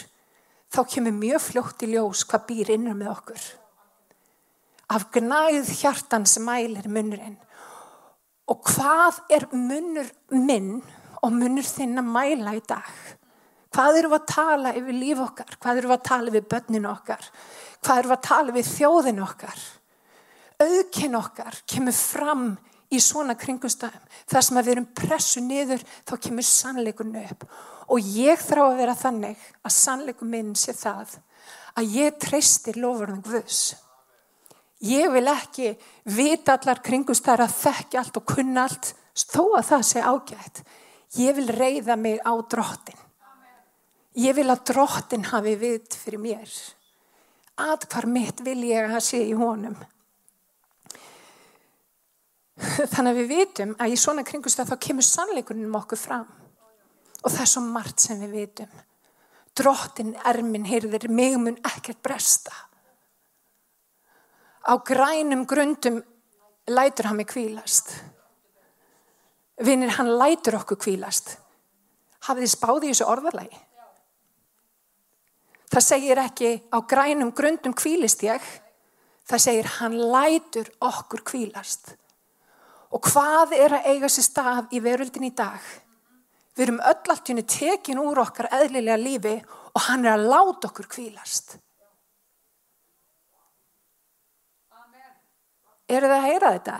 Þá 0.73 0.81
kemur 0.95 1.19
mjög 1.19 1.45
fljótt 1.45 1.85
í 1.85 1.91
ljós 1.93 2.25
hvað 2.31 2.49
býr 2.49 2.73
innum 2.79 2.97
með 2.99 3.13
okkur. 3.13 3.45
Af 4.97 5.11
gnæð 5.13 5.69
hjartan 5.77 6.25
sem 6.29 6.45
mælir 6.49 6.89
munurinn. 6.89 7.37
Og 8.51 8.61
hvað 8.69 9.21
er 9.33 9.47
munur 9.57 10.09
minn 10.37 10.83
og 11.25 11.33
munur 11.33 11.65
þinn 11.65 12.01
að 12.01 12.11
mæla 12.17 12.57
í 12.59 12.65
dag? 12.69 12.91
Hvað 13.75 14.01
eru 14.03 14.13
að 14.15 14.27
tala 14.31 14.75
yfir 14.79 14.95
líf 14.95 15.23
okkar? 15.25 15.57
Hvað 15.59 15.81
eru 15.81 15.95
að 15.95 16.05
tala 16.07 16.31
yfir 16.31 16.45
börnin 16.53 16.91
okkar? 16.91 17.25
Hvað 17.83 18.03
eru 18.03 18.15
að 18.15 18.23
tala 18.29 18.53
yfir 18.53 18.69
þjóðin 18.69 19.25
okkar? 19.25 19.65
Auðkinn 20.63 21.19
okkar 21.19 21.59
kemur 21.67 21.97
fram 21.99 22.45
í 22.95 23.01
svona 23.03 23.35
kringumstæðum. 23.39 24.05
Það 24.31 24.47
sem 24.47 24.61
að 24.61 24.69
við 24.69 24.75
erum 24.77 24.91
pressu 25.01 25.43
niður, 25.43 25.83
þá 26.07 26.15
kemur 26.29 26.47
sannleikunni 26.47 27.25
upp. 27.33 27.47
Og 27.91 28.13
ég 28.15 28.41
þrá 28.45 28.63
að 28.69 28.79
vera 28.83 28.99
þannig 28.99 29.49
að 29.65 29.77
sannleikum 29.81 30.31
minn 30.31 30.55
sé 30.59 30.77
það 30.77 31.17
að 31.75 31.97
ég 31.99 32.21
treystir 32.23 32.79
lofurðan 32.79 33.25
Guðs. 33.25 33.75
Ég 34.83 35.13
vil 35.13 35.29
ekki 35.31 35.71
vita 36.11 36.59
allar 36.59 36.83
kringustæra, 36.83 37.47
þekki 37.47 37.99
allt 38.01 38.19
og 38.19 38.27
kunna 38.27 38.67
allt, 38.67 38.91
þó 39.15 39.55
að 39.59 39.69
það 39.71 39.85
sé 39.89 40.03
ágætt. 40.03 40.63
Ég 41.15 41.37
vil 41.37 41.49
reyða 41.55 41.97
mig 41.97 42.19
á 42.27 42.35
drottin. 42.43 42.99
Ég 44.19 44.35
vil 44.35 44.51
að 44.51 44.65
drottin 44.71 45.27
hafi 45.31 45.55
vit 45.59 45.95
fyrir 45.95 46.23
mér. 46.23 46.51
Að 47.59 47.87
hvar 47.91 48.07
mitt 48.11 48.43
vil 48.43 48.61
ég 48.67 48.91
að 48.91 49.03
sé 49.07 49.23
í 49.23 49.35
honum. 49.39 49.77
Þannig 52.59 53.11
að 53.11 53.19
við 53.21 53.31
vitum 53.31 53.77
að 53.79 53.95
í 53.95 53.99
svona 53.99 54.27
kringustæð 54.27 54.73
þá 54.73 54.77
kemur 54.89 55.07
sannleikunum 55.07 55.79
okkur 55.79 55.99
fram. 55.99 56.27
Og 57.23 57.31
það 57.31 57.41
er 57.47 57.51
svo 57.51 57.63
margt 57.67 58.03
sem 58.03 58.21
við 58.23 58.37
vitum. 58.41 58.77
Drottin 59.55 60.15
er 60.27 60.43
minn, 60.43 60.67
heyrðir, 60.67 61.07
mig 61.09 61.39
mun 61.39 61.59
ekkert 61.63 62.03
bresta 62.03 62.64
á 64.65 64.73
grænum 64.81 65.45
grundum 65.47 66.03
lætur 66.69 67.07
hann 67.07 67.17
mig 67.17 67.27
kvílast. 67.27 67.95
Vinnir 69.61 69.91
hann 69.91 70.19
lætur 70.19 70.57
okkur 70.59 70.77
kvílast. 70.77 71.37
Hafið 72.25 72.47
þið 72.47 72.53
spáðið 72.55 72.89
í 72.89 72.93
þessu 72.93 73.09
orðalagi? 73.13 73.59
Það 75.75 75.85
segir 75.85 76.21
ekki 76.23 76.51
á 76.73 76.79
grænum 76.81 77.33
grundum 77.37 77.75
kvílist 77.75 78.25
ég. 78.25 78.43
Það 79.29 79.45
segir 79.45 79.69
hann 79.79 79.97
lætur 79.99 80.71
okkur 80.81 81.25
kvílast. 81.27 81.95
Og 82.95 83.03
hvað 83.11 83.57
er 83.59 83.75
að 83.75 83.89
eiga 83.91 84.09
sér 84.13 84.27
stað 84.29 84.75
í 84.77 84.81
veröldin 84.81 85.29
í 85.29 85.35
dag? 85.35 85.61
Við 86.55 86.67
erum 86.69 86.83
öll 86.87 87.11
allt 87.11 87.29
í 87.29 87.33
henni 87.33 87.47
tekin 87.51 87.99
úr 87.99 88.21
okkar 88.23 88.53
eðlilega 88.55 88.99
lífi 89.01 89.35
og 89.75 89.87
hann 89.89 90.05
er 90.07 90.15
að 90.15 90.29
láta 90.31 90.71
okkur 90.71 90.87
kvílast. 90.87 91.57
Eru 95.89 96.09
það 96.09 96.17
að 96.17 96.29
heyra 96.29 96.53
þetta? 96.55 96.79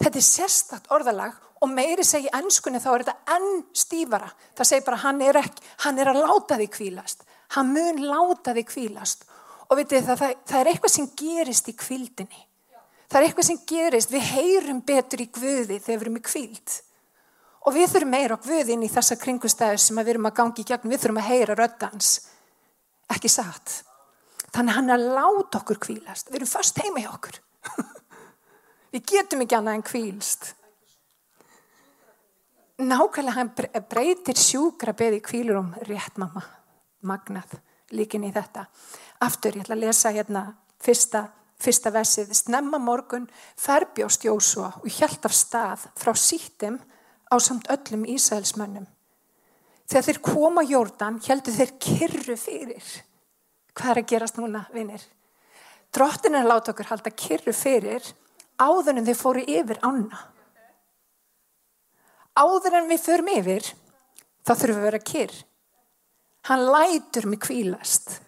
Þetta 0.00 0.20
er 0.20 0.26
sérstakt 0.26 0.92
orðalag 0.92 1.38
og 1.60 1.72
meiri 1.72 2.04
segi 2.04 2.30
ennskunni 2.36 2.80
þá 2.80 2.90
er 2.92 3.04
þetta 3.04 3.36
enn 3.36 3.64
stífara. 3.76 4.30
Það 4.56 4.68
segir 4.70 4.86
bara 4.86 5.00
hann 5.04 5.24
er, 5.24 5.38
ekki, 5.40 5.66
hann 5.84 6.00
er 6.00 6.12
að 6.12 6.20
láta 6.24 6.56
þig 6.60 6.70
kvílast. 6.76 7.26
Hann 7.56 7.72
mun 7.74 8.00
láta 8.08 8.54
þig 8.56 8.68
kvílast. 8.70 9.26
Og 9.70 9.78
vitið 9.78 10.06
það, 10.08 10.22
það, 10.22 10.38
það 10.50 10.60
er 10.60 10.70
eitthvað 10.72 10.94
sem 10.94 11.10
gerist 11.20 11.68
í 11.70 11.76
kvildinni. 11.78 12.46
Það 13.10 13.18
er 13.20 13.26
eitthvað 13.26 13.48
sem 13.50 13.60
gerist. 13.68 14.14
Við 14.14 14.26
heyrum 14.34 14.80
betur 14.86 15.22
í 15.22 15.28
Guði 15.34 15.78
þegar 15.78 16.00
við 16.00 16.06
erum 16.06 16.18
í 16.20 16.24
kvild. 16.30 16.78
Og 17.68 17.76
við 17.76 17.92
þurfum 17.92 18.14
meira 18.14 18.40
á 18.40 18.44
Guðin 18.44 18.86
í 18.86 18.90
þessa 18.90 19.18
kringustæður 19.20 19.82
sem 19.84 20.00
við 20.00 20.14
erum 20.14 20.28
að 20.30 20.36
gangi 20.40 20.64
í 20.64 20.68
gegn. 20.68 20.90
Við 20.90 21.04
þurfum 21.04 21.20
að 21.20 21.28
heyra 21.28 21.56
röddans. 21.58 22.12
Ekki 23.12 23.30
satt. 23.32 23.80
Þannig 24.50 24.78
hann 24.78 24.90
er 24.90 24.96
að 24.96 25.08
láta 25.18 25.60
okkur 25.60 25.80
kvílast. 25.82 26.30
Við 26.30 26.40
erum 26.40 26.54
fast 26.56 26.80
heima 26.80 27.04
hjá 27.04 27.12
okkur. 27.12 27.42
Við 28.90 29.04
getum 29.06 29.44
ekki 29.44 29.56
annað 29.58 29.78
en 29.78 29.86
kvílst. 29.86 30.48
Nákvæmlega 32.80 33.36
hann 33.36 33.50
breytir 33.90 34.38
sjúkra 34.40 34.94
beði 34.96 35.20
kvílur 35.22 35.60
um 35.60 35.74
rétt 35.84 36.16
mamma, 36.18 36.40
magnað, 37.04 37.58
líkin 37.92 38.24
í 38.24 38.32
þetta. 38.32 38.64
Aftur 39.20 39.58
ég 39.58 39.66
ætla 39.66 39.76
að 39.76 39.84
lesa 39.84 40.12
hérna 40.14 40.44
fyrsta, 40.80 41.26
fyrsta 41.60 41.92
versið. 41.92 42.32
Snemma 42.34 42.80
morgun 42.80 43.28
ferbjóst 43.60 44.24
Jósua 44.24 44.72
og 44.80 44.88
hjælt 44.88 45.28
af 45.28 45.36
stað 45.36 45.84
frá 46.00 46.16
síttum 46.16 46.80
á 47.30 47.36
samt 47.38 47.68
öllum 47.70 48.08
Ísælsmönnum. 48.08 48.88
Þegar 49.90 50.06
þeir 50.06 50.20
koma 50.24 50.64
Jórdan 50.64 51.20
heldur 51.26 51.54
þeir 51.54 51.76
kyrru 51.82 52.36
fyrir. 52.38 52.90
Hvað 53.76 53.92
er 53.92 54.00
að 54.02 54.10
gerast 54.14 54.40
núna, 54.40 54.64
vinnir? 54.72 55.02
Drottin 55.94 56.34
er 56.34 56.46
að 56.46 56.52
láta 56.54 56.72
okkur 56.72 56.90
halda 56.90 57.12
kyrru 57.12 57.52
fyrir 57.54 58.08
áður 58.60 58.98
en 59.00 59.06
þau 59.08 59.16
fóru 59.18 59.44
yfir 59.48 59.80
ána. 59.82 60.24
Áður 62.40 62.80
en 62.80 62.90
við 62.90 63.04
förum 63.04 63.30
yfir, 63.32 63.70
þá 64.46 64.52
þurfum 64.52 64.76
við 64.76 64.80
að 64.80 64.88
vera 64.88 65.06
kyrr. 65.12 65.38
Hann 66.48 66.66
lætur 66.72 67.26
mig 67.28 67.40
kvílast. 67.44 68.20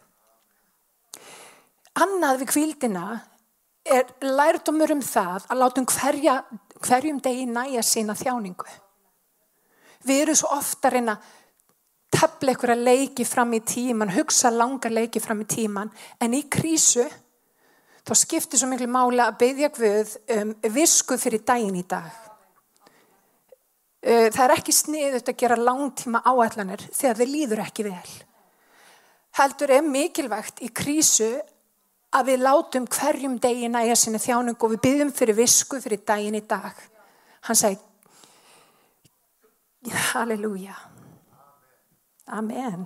Annað 2.02 2.42
við 2.42 2.50
kvíldina 2.52 3.04
er 3.84 4.08
lærdomur 4.24 4.92
um 4.94 5.02
það 5.04 5.46
að 5.50 5.60
látum 5.60 5.86
hverja, 5.90 6.38
hverjum 6.82 7.20
degi 7.24 7.46
næja 7.48 7.84
sína 7.84 8.16
þjáningu. 8.16 8.68
Við 10.06 10.24
erum 10.24 10.38
svo 10.38 10.50
ofta 10.56 10.88
að 10.88 10.96
reyna 10.96 11.16
að 11.16 11.30
tefla 12.12 12.54
ykkur 12.54 12.74
að 12.74 12.84
leiki 12.88 13.26
fram 13.26 13.52
í 13.56 13.62
tíman, 13.64 14.12
hugsa 14.12 14.50
langar 14.52 14.92
leiki 14.92 15.20
fram 15.22 15.42
í 15.44 15.48
tíman, 15.48 15.92
en 16.20 16.34
í 16.36 16.42
krísu 16.52 17.06
þá 18.02 18.14
skiptir 18.18 18.60
svo 18.60 18.68
miklu 18.70 18.88
mála 18.90 19.28
að 19.30 19.38
beðja 19.44 19.70
Guð 19.76 20.16
um 20.36 20.52
visku 20.74 21.18
fyrir 21.20 21.44
daginn 21.46 21.78
í 21.78 21.86
dag. 21.88 22.10
Uh, 24.02 24.26
það 24.34 24.44
er 24.44 24.54
ekki 24.56 24.74
sniðut 24.74 25.30
að 25.30 25.38
gera 25.44 25.58
langtíma 25.60 26.24
áætlanir 26.26 26.82
þegar 26.90 27.20
þið 27.20 27.34
líður 27.36 27.62
ekki 27.62 27.86
vel. 27.86 28.14
Heldur 29.38 29.72
er 29.72 29.86
mikilvægt 29.86 30.58
í 30.66 30.68
krísu 30.74 31.30
að 32.12 32.32
við 32.32 32.42
látum 32.42 32.88
hverjum 32.90 33.38
degi 33.40 33.70
næja 33.72 33.94
sinni 33.96 34.20
þjánung 34.20 34.58
og 34.58 34.74
við 34.74 34.82
byggjum 34.84 35.12
fyrir 35.16 35.38
visku 35.38 35.78
fyrir 35.80 36.02
daginn 36.04 36.36
í 36.36 36.42
dag. 36.44 36.74
Hann 37.46 37.58
segi, 37.58 37.78
halleluja, 40.12 40.76
amen. 42.26 42.84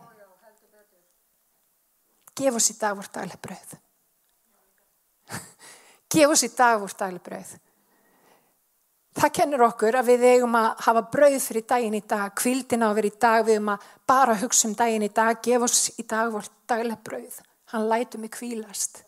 Gef 2.36 2.60
oss 2.60 2.70
í 2.70 2.78
dag 2.78 2.94
vort 2.96 3.12
daglega 3.16 3.42
brauð. 3.42 3.76
Gef 6.12 6.32
oss 6.32 6.44
í 6.46 6.50
dag 6.54 6.80
vort 6.80 6.98
daglega 6.98 7.24
brauð. 7.28 7.54
Það 9.16 9.32
kennur 9.38 9.64
okkur 9.64 9.96
að 9.96 10.10
við 10.10 10.24
eigum 10.28 10.56
að 10.58 10.68
hafa 10.84 11.02
brauð 11.12 11.38
fyrir 11.40 11.64
daginn 11.64 11.96
í 11.96 12.02
dag, 12.04 12.34
kvildina 12.36 12.90
að 12.90 12.98
vera 12.98 13.08
í 13.08 13.18
dag, 13.24 13.44
við 13.46 13.56
eigum 13.56 13.70
að 13.72 13.84
bara 14.12 14.36
hugsa 14.42 14.68
um 14.68 14.74
daginn 14.76 15.06
í 15.06 15.12
dag, 15.16 15.40
gef 15.42 15.64
oss 15.64 15.86
í 15.96 16.04
dag 16.04 16.32
vort 16.34 16.52
daglega 16.68 17.00
brauð. 17.06 17.38
Hann 17.72 17.88
lætu 17.88 18.20
mig 18.20 18.34
kvílast. 18.36 19.00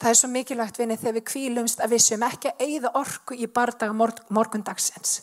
Það 0.00 0.10
er 0.10 0.16
svo 0.16 0.30
mikilvægt 0.32 0.78
vinni 0.80 0.96
þegar 0.96 1.16
við 1.18 1.26
kvílumst 1.28 1.82
að 1.82 1.92
við 1.92 2.04
séum 2.06 2.22
ekki 2.24 2.52
að 2.52 2.62
eigða 2.64 2.92
orku 3.02 3.36
í 3.36 3.48
bardaga 3.50 3.92
morgundagsins. 4.32 5.16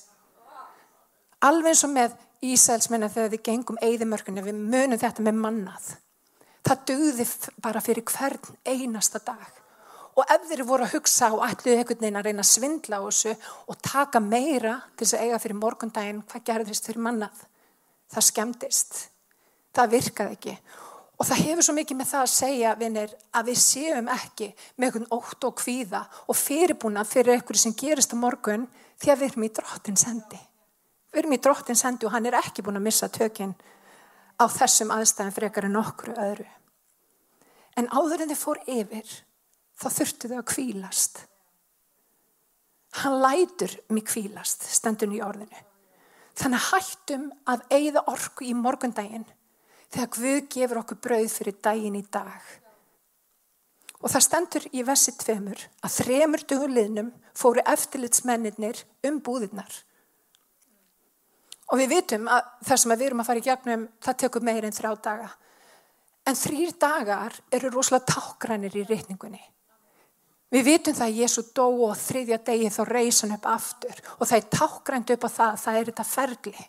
Alveg 1.47 1.71
eins 1.71 1.85
og 1.87 1.93
með 1.95 2.17
Ísælsmennar 2.45 3.09
þegar 3.09 3.31
við 3.33 3.41
gengum 3.47 3.79
eigðimörkunni, 3.81 4.43
við 4.45 4.59
munum 4.59 4.99
þetta 5.01 5.23
með 5.25 5.39
mannað. 5.41 5.87
Það 6.67 6.83
döði 6.91 7.25
bara 7.63 7.81
fyrir 7.81 8.05
hvern 8.05 8.59
einasta 8.67 9.23
dag. 9.23 9.47
Og 10.17 10.33
ef 10.33 10.47
þeir 10.49 10.63
voru 10.65 10.87
að 10.87 10.95
hugsa 10.95 11.29
og 11.35 11.43
ætluði 11.45 11.77
einhvern 11.77 12.01
veginn 12.01 12.17
að 12.17 12.27
reyna 12.27 12.41
að 12.45 12.49
svindla 12.49 12.97
á 12.97 13.05
þessu 13.05 13.35
og 13.69 13.77
taka 13.85 14.21
meira 14.23 14.79
til 14.95 15.05
þess 15.05 15.17
að 15.17 15.27
eiga 15.27 15.39
fyrir 15.43 15.59
morgundaginn, 15.59 16.23
hvað 16.25 16.45
gerðist 16.49 16.89
fyrir 16.89 17.03
mannað? 17.05 17.43
Það 18.09 18.27
skemmtist. 18.31 18.99
Það 19.77 19.93
virkaði 19.93 20.37
ekki. 20.37 20.55
Og 21.17 21.25
það 21.25 21.43
hefur 21.47 21.65
svo 21.65 21.73
mikið 21.77 21.97
með 21.97 22.09
það 22.11 22.23
að 22.23 22.33
segja, 22.33 22.73
vinnir, 22.77 23.13
að 23.33 23.47
við 23.51 23.61
séum 23.61 24.09
ekki 24.13 24.49
með 24.77 24.87
einhvern 24.87 25.07
ótt 25.17 25.47
og 25.49 25.55
kvíða 25.61 26.01
og 26.25 26.37
fyrirbúna 26.37 27.05
fyrir 27.09 27.37
einhverju 27.37 27.61
sem 27.61 27.77
gerist 27.77 28.13
á 28.13 28.17
morgun 28.17 28.67
því 29.01 29.13
að 29.13 29.21
við 29.21 29.31
erum 29.31 29.47
í 29.47 29.53
drottin 29.57 29.97
sendi. 29.97 30.41
Við 31.13 31.21
erum 31.23 31.33
í 31.33 31.41
drottin 31.41 31.79
sendi 31.79 32.05
og 32.05 32.13
hann 32.13 32.29
er 32.29 32.37
ekki 32.37 32.65
búin 32.65 32.77
að 32.77 32.85
missa 32.89 33.09
tökinn 33.09 33.55
á 34.37 34.45
þessum 34.45 34.93
aðstæðin 34.93 35.33
frekar 35.33 35.65
en 35.65 35.79
okkur 35.81 36.13
öðru. 36.13 36.45
En 37.77 37.89
áður 37.93 38.25
en 38.25 38.31
þið 38.33 38.41
fór 38.41 38.61
yfir, 38.69 39.09
þá 39.77 39.87
þurftu 39.93 40.31
þau 40.31 40.37
að 40.41 40.49
kvílast. 40.51 41.23
Hann 43.01 43.17
lætur 43.21 43.73
mig 43.93 44.07
kvílast, 44.09 44.65
stendun 44.73 45.15
í 45.15 45.21
orðinu. 45.21 45.65
Þannig 46.37 46.69
hættum 46.69 47.25
að 47.49 47.65
eigða 47.73 48.05
orku 48.11 48.45
í 48.45 48.53
morgundaginn 48.57 49.25
þegar 49.93 50.09
Guð 50.13 50.39
gefur 50.53 50.81
okkur 50.83 51.01
brauð 51.01 51.33
fyrir 51.33 51.57
daginn 51.63 51.97
í 51.97 52.05
dag. 52.11 52.41
Og 53.97 54.11
það 54.13 54.25
stendur 54.27 54.67
í 54.77 54.83
versi 54.85 55.13
tveimur 55.17 55.63
að 55.81 55.95
þremur 56.03 56.43
döguleginum 56.49 57.11
fóru 57.37 57.63
eftirlitsmennir 57.65 58.83
um 59.09 59.19
búðirnar. 59.25 59.71
Og 61.73 61.81
við 61.81 61.97
vitum 61.97 62.29
að 62.31 62.45
það 62.67 62.81
sem 62.81 62.93
við 62.93 63.05
erum 63.07 63.21
að 63.23 63.29
fara 63.29 63.41
í 63.41 63.47
gegnum, 63.47 63.87
það 63.99 64.19
tekur 64.21 64.45
meir 64.45 64.67
en 64.67 64.75
þrjá 64.75 64.91
daga. 65.09 65.31
En 66.27 66.37
þrýr 66.37 66.75
dagar 66.79 67.35
eru 67.51 67.71
rosalega 67.73 68.13
tákrænir 68.13 68.77
í 68.77 68.85
reyningunni. 68.87 69.41
Við 70.53 70.63
vitum 70.63 70.95
það 70.95 71.09
að 71.09 71.17
Jésu 71.21 71.43
dó 71.55 71.65
og 71.89 71.97
þriðja 71.99 72.37
degi 72.47 72.69
þá 72.71 72.81
reysan 72.87 73.33
upp 73.35 73.47
aftur 73.51 73.97
og 74.15 74.27
það 74.29 74.37
er 74.37 74.45
tákgrænt 74.55 75.09
upp 75.15 75.25
á 75.27 75.29
það 75.29 75.49
að 75.49 75.63
það 75.63 75.79
er 75.79 75.89
þetta 75.89 76.05
ferli, 76.07 76.67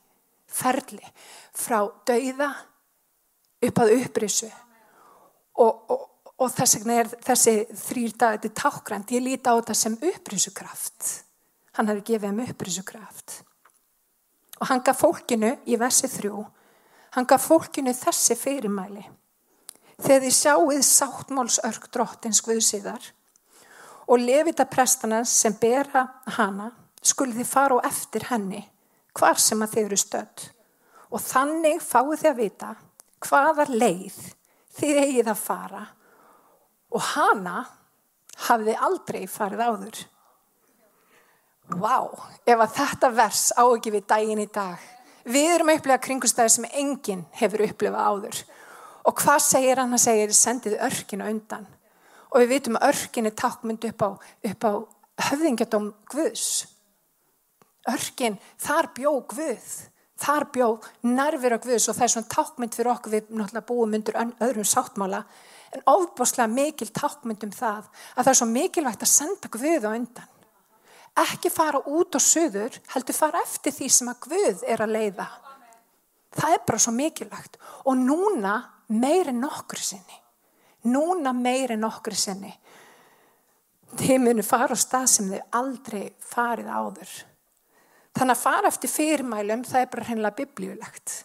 ferli 0.50 1.12
frá 1.54 1.78
dauða 2.10 2.48
upp 3.68 3.82
að 3.84 3.92
upprisu 4.00 4.48
og, 5.58 5.92
og, 5.94 6.02
og 6.38 6.50
þess 6.54 6.78
vegna 6.78 6.96
er 7.02 7.10
þessi 7.28 7.54
þrýr 7.84 8.16
dag, 8.18 8.38
þetta 8.38 8.50
er 8.50 8.56
tákgrænt, 8.62 9.14
ég 9.14 9.24
líti 9.24 9.50
á 9.50 9.58
þetta 9.58 9.76
sem 9.78 9.98
upprisukraft. 10.10 11.08
Hann 11.78 11.90
hefði 11.90 12.04
gefið 12.12 12.32
um 12.32 12.42
upprisukraft. 12.46 13.36
Og 14.58 14.70
hann 14.70 14.82
gaf 14.86 15.02
fólkinu 15.02 15.52
í 15.70 15.78
versi 15.78 16.10
þrjú, 16.10 16.42
hann 17.14 17.28
gaf 17.30 17.46
fólkinu 17.46 17.94
þessi 17.94 18.34
fyrirmæli. 18.38 19.04
Þegar 19.98 20.24
þið 20.24 20.34
sjáuð 20.34 20.82
sáttmálsörk 20.86 21.88
drottins 21.94 22.42
Guðsíðar 22.46 23.12
og 24.08 24.22
lefita 24.22 24.64
prestana 24.68 25.22
sem 25.28 25.54
bera 25.60 26.06
hana 26.38 26.70
skuli 27.04 27.36
þið 27.36 27.48
fara 27.48 27.78
á 27.78 27.86
eftir 27.88 28.28
henni 28.30 28.62
hvar 29.18 29.40
sem 29.40 29.62
að 29.62 29.74
þið 29.74 29.88
eru 29.88 30.00
stödd 30.00 30.44
og 31.08 31.24
þannig 31.24 31.80
fáið 31.84 32.22
þið 32.22 32.30
að 32.30 32.42
vita 32.42 32.74
hvaða 33.26 33.66
leið 33.72 34.18
þið 34.78 35.00
eigið 35.04 35.32
að 35.32 35.42
fara 35.42 35.84
og 36.94 37.04
hana 37.12 37.64
hafið 38.48 38.84
aldrei 38.86 39.24
farið 39.28 39.64
áður. 39.64 39.98
Vá, 41.68 41.96
ef 42.48 42.62
að 42.62 42.76
þetta 42.78 43.10
vers 43.12 43.48
á 43.52 43.64
ekki 43.66 43.92
við 43.92 44.06
daginn 44.08 44.40
í 44.40 44.46
dag. 44.52 44.78
Við 45.28 45.50
erum 45.52 45.72
að 45.72 45.80
upplega 45.80 46.04
kringustæði 46.06 46.52
sem 46.54 46.68
enginn 46.70 47.26
hefur 47.36 47.66
upplifað 47.66 48.06
áður. 48.08 48.38
Og 49.08 49.18
hvað 49.20 49.42
segir 49.44 49.82
hann 49.82 49.96
að 49.96 50.04
segja, 50.06 50.28
sendið 50.36 50.78
örkinu 50.86 51.28
undan 51.28 51.66
og 52.30 52.42
við 52.42 52.50
vitum 52.54 52.78
að 52.78 52.88
örkin 52.92 53.28
er 53.28 53.36
takkmynd 53.38 53.86
upp 53.88 54.04
á, 54.04 54.10
á 54.68 54.72
höfðingjadóm 55.28 55.92
Guðs. 56.12 56.48
Örkin, 57.88 58.36
þar 58.60 58.90
bjó 58.96 59.12
Guð, 59.30 59.68
þar 60.20 60.48
bjó 60.52 60.68
nervir 61.06 61.56
á 61.56 61.58
Guðs 61.62 61.88
og 61.88 61.96
það 61.96 62.06
er 62.06 62.14
svona 62.14 62.32
takkmynd 62.34 62.76
fyrir 62.76 62.92
okkur 62.92 63.14
við 63.14 63.30
náttúrulega 63.30 63.68
búum 63.68 63.96
undir 63.96 64.18
öðrum 64.18 64.68
sáttmála 64.68 65.22
en 65.72 65.84
ofbáslega 65.88 66.48
mikil 66.52 66.88
takkmynd 66.92 67.46
um 67.46 67.54
það 67.54 67.88
að 67.88 68.22
það 68.22 68.32
er 68.32 68.40
svo 68.40 68.50
mikilvægt 68.52 69.06
að 69.06 69.14
senda 69.14 69.52
Guð 69.52 69.88
á 69.88 69.90
undan. 69.94 70.34
Ekki 71.18 71.50
fara 71.50 71.80
út 71.90 72.14
og 72.14 72.22
söður, 72.22 72.76
heldur 72.92 73.16
fara 73.16 73.42
eftir 73.42 73.74
því 73.74 73.88
sem 73.90 74.10
að 74.12 74.22
Guð 74.28 74.64
er 74.68 74.84
að 74.84 74.94
leiða. 74.94 75.28
Það 76.38 76.54
er 76.54 76.64
bara 76.68 76.82
svo 76.84 76.94
mikilvægt 76.94 77.58
og 77.88 77.98
núna 77.98 78.58
meir 78.92 79.32
en 79.32 79.40
nokkur 79.42 79.80
sinni 79.80 80.27
núna 80.92 81.32
meir 81.36 81.74
en 81.74 81.86
okkur 81.88 82.16
sinni. 82.16 82.52
Þeir 83.98 84.20
munu 84.22 84.44
fara 84.44 84.76
á 84.76 84.78
stað 84.78 85.06
sem 85.12 85.30
þau 85.32 85.40
aldrei 85.60 86.04
farið 86.20 86.68
áður. 86.68 87.14
Þannig 88.18 88.34
að 88.34 88.42
fara 88.42 88.68
eftir 88.68 88.92
fyrirmælum 88.92 89.64
það 89.68 89.80
er 89.80 89.90
bara 89.92 90.06
hreinlega 90.08 90.38
biblíulegt. 90.40 91.16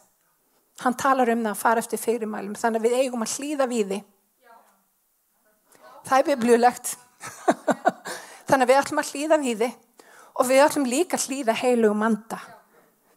Hann 0.83 0.97
talar 0.99 1.31
um 1.33 1.43
það 1.43 1.53
að 1.53 1.61
fara 1.61 1.83
eftir 1.83 2.01
fyrirmælum 2.01 2.57
þannig 2.59 2.81
að 2.81 2.87
við 2.87 2.97
eigum 3.01 3.25
að 3.25 3.35
hlýða 3.37 3.69
við 3.71 3.91
því. 3.91 4.01
Það 6.03 6.17
er 6.19 6.29
biblíulegt. 6.31 6.95
Þannig 8.49 8.65
að 8.65 8.71
við 8.71 8.79
ætlum 8.81 8.99
að 8.99 9.11
hlýða 9.13 9.37
við 9.43 9.61
því 9.63 9.69
og 10.33 10.49
við 10.49 10.63
ætlum 10.63 10.89
líka 10.89 11.17
að 11.17 11.27
hlýða 11.29 11.55
heilu 11.61 11.91
um 11.93 12.03
anda 12.03 12.39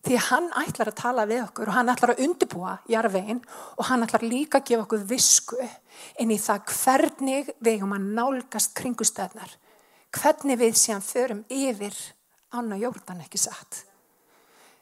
Því 0.06 0.18
hann 0.22 0.44
ætlar 0.54 0.92
að 0.92 0.98
tala 1.00 1.24
við 1.26 1.40
okkur 1.48 1.70
og 1.72 1.74
hann 1.74 1.88
ætlar 1.90 2.12
að 2.12 2.20
undibúa 2.22 2.76
jarvegin 2.86 3.40
og 3.74 3.88
hann 3.88 4.04
ætlar 4.06 4.22
líka 4.22 4.60
að 4.60 4.68
gefa 4.68 4.84
okkur 4.84 5.06
visku 5.10 5.56
inn 6.22 6.30
í 6.30 6.36
það 6.38 6.68
hvernig 6.70 7.48
við 7.58 7.72
eigum 7.72 7.94
að 7.96 8.04
nálgast 8.14 8.76
kringustöðnar. 8.78 9.56
Hvernig 10.14 10.60
við 10.60 10.76
séum 10.78 11.02
förum 11.02 11.40
yfir 11.50 11.96
Anna 12.54 12.78
Jórdan 12.78 13.24
ekki 13.24 13.40
satt. 13.42 13.80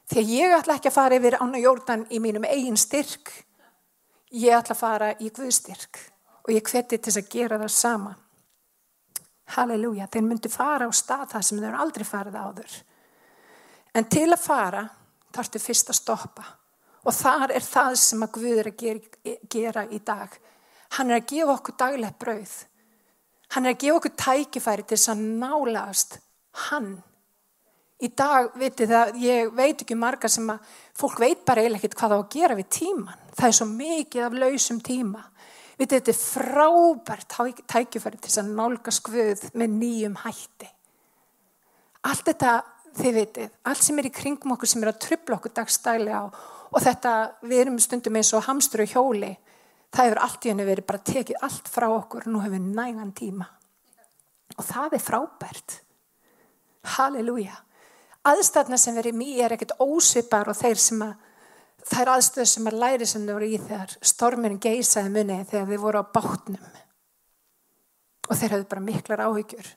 Því 0.05 0.21
að 0.21 0.33
ég 0.35 0.53
ætla 0.59 0.75
ekki 0.77 0.91
að 0.91 0.97
fara 0.99 1.17
yfir 1.17 1.37
Anna 1.41 1.61
Jórdan 1.63 2.03
í 2.13 2.19
mínum 2.21 2.45
eigin 2.45 2.77
styrk. 2.77 3.31
Ég 4.29 4.53
ætla 4.53 4.75
að 4.75 4.81
fara 4.83 5.07
í 5.17 5.31
Guðstyrk 5.33 6.01
og 6.45 6.51
ég 6.53 6.69
hveti 6.69 6.99
til 7.01 7.15
að 7.15 7.31
gera 7.33 7.57
það 7.63 7.73
sama. 7.73 8.11
Halleluja, 9.55 10.05
þeir 10.13 10.27
myndi 10.27 10.53
fara 10.53 10.85
á 10.85 10.91
stað 10.93 11.25
það 11.33 11.47
sem 11.49 11.63
þeir 11.63 11.79
aldrei 11.81 12.05
farið 12.05 12.37
áður. 12.37 12.77
En 13.97 14.05
til 14.11 14.27
að 14.29 14.45
fara 14.45 14.83
þarftu 15.35 15.61
fyrst 15.61 15.91
að 15.91 15.99
stoppa. 15.99 16.45
Og 17.05 17.13
þar 17.13 17.53
er 17.53 17.65
það 17.65 17.97
sem 18.01 18.23
að 18.25 18.31
Guð 18.37 18.61
er 18.61 18.69
að 18.71 18.85
gera, 19.51 19.83
í 19.85 19.99
dag. 20.05 20.37
Hann 20.97 21.11
er 21.11 21.19
að 21.19 21.27
gefa 21.33 21.57
okkur 21.57 21.77
daglegt 21.81 22.21
brauð. 22.21 22.55
Hann 23.53 23.65
er 23.65 23.75
að 23.75 23.83
gefa 23.83 23.99
okkur 23.99 24.15
tækifæri 24.23 24.87
til 24.87 24.97
þess 24.97 25.11
að 25.13 25.27
nálast 25.43 26.17
hann. 26.69 26.95
Í 28.03 28.09
dag, 28.11 28.49
vitið 28.59 28.91
það, 28.91 29.13
ég 29.23 29.53
veit 29.55 29.83
ekki 29.85 29.95
marga 29.95 30.27
sem 30.31 30.49
að 30.51 30.73
fólk 30.97 31.21
veit 31.21 31.45
bara 31.47 31.61
eiginlega 31.61 31.85
ekkert 31.85 31.99
hvað 31.99 32.15
það 32.15 32.19
á 32.19 32.23
að 32.25 32.33
gera 32.33 32.57
við 32.57 32.73
tíman 32.75 33.21
það 33.35 33.47
er 33.47 33.57
svo 33.57 33.67
mikið 33.69 34.25
af 34.25 34.37
lausum 34.39 34.79
tíma. 34.83 35.23
Vitið 35.75 35.97
þetta 35.99 36.13
er 36.13 36.19
frábært 36.21 37.35
tækifæri 37.67 38.19
til 38.19 38.29
þess 38.29 38.41
að 38.41 38.53
nálgast 38.55 39.03
Guð 39.05 39.43
með 39.59 39.75
nýjum 39.81 40.15
hætti. 40.23 40.69
Allt 42.05 42.29
þetta 42.29 42.53
þið 42.95 43.17
vitið, 43.19 43.49
allt 43.67 43.83
sem 43.83 43.99
er 43.99 44.09
í 44.09 44.13
kringum 44.15 44.55
okkur 44.55 44.71
sem 44.71 44.83
er 44.83 44.91
að 44.91 45.01
trubla 45.05 45.39
okkur 45.39 45.53
dagstæli 45.55 46.13
á 46.15 46.23
og 46.75 46.81
þetta, 46.83 47.11
við 47.45 47.61
erum 47.65 47.81
stundum 47.83 48.17
eins 48.19 48.31
og 48.35 48.45
hamstur 48.47 48.83
og 48.83 48.91
hjóli, 48.91 49.33
það 49.93 50.09
hefur 50.09 50.21
allt 50.25 50.45
í 50.45 50.51
henni 50.51 50.67
verið 50.67 50.87
bara 50.89 51.05
tekið 51.11 51.43
allt 51.47 51.69
frá 51.71 51.87
okkur 51.91 52.25
og 52.25 52.33
nú 52.33 52.41
hefur 52.43 52.57
við 52.57 52.73
nægan 52.75 53.13
tíma. 53.15 53.47
Og 54.55 54.65
það 54.65 54.97
er 54.97 55.03
frábært. 55.03 55.77
Halleluja. 56.95 57.55
Aðstæðna 58.25 58.77
sem 58.81 58.95
verið 58.97 59.17
mér 59.17 59.45
er 59.45 59.55
ekkert 59.55 59.75
ósvipar 59.83 60.49
og 60.49 60.57
þeir 60.57 60.81
sem 60.81 61.01
að 61.05 61.15
það 61.85 62.01
er 62.01 62.11
aðstöð 62.15 62.47
sem 62.49 62.69
að 62.69 62.79
læri 62.81 63.07
sem 63.09 63.25
þau 63.25 63.33
voru 63.35 63.49
í 63.49 63.59
þegar 63.61 63.95
stormurinn 64.11 64.61
geysaði 64.61 65.11
munni 65.13 65.41
þegar 65.51 65.67
þið 65.71 65.83
voru 65.83 66.01
á 66.01 66.05
bátnum. 66.17 66.69
Og 68.25 68.39
þeir 68.39 68.55
hafðu 68.55 68.69
bara 68.71 68.85
miklar 68.85 69.25
áhyggjur. 69.27 69.67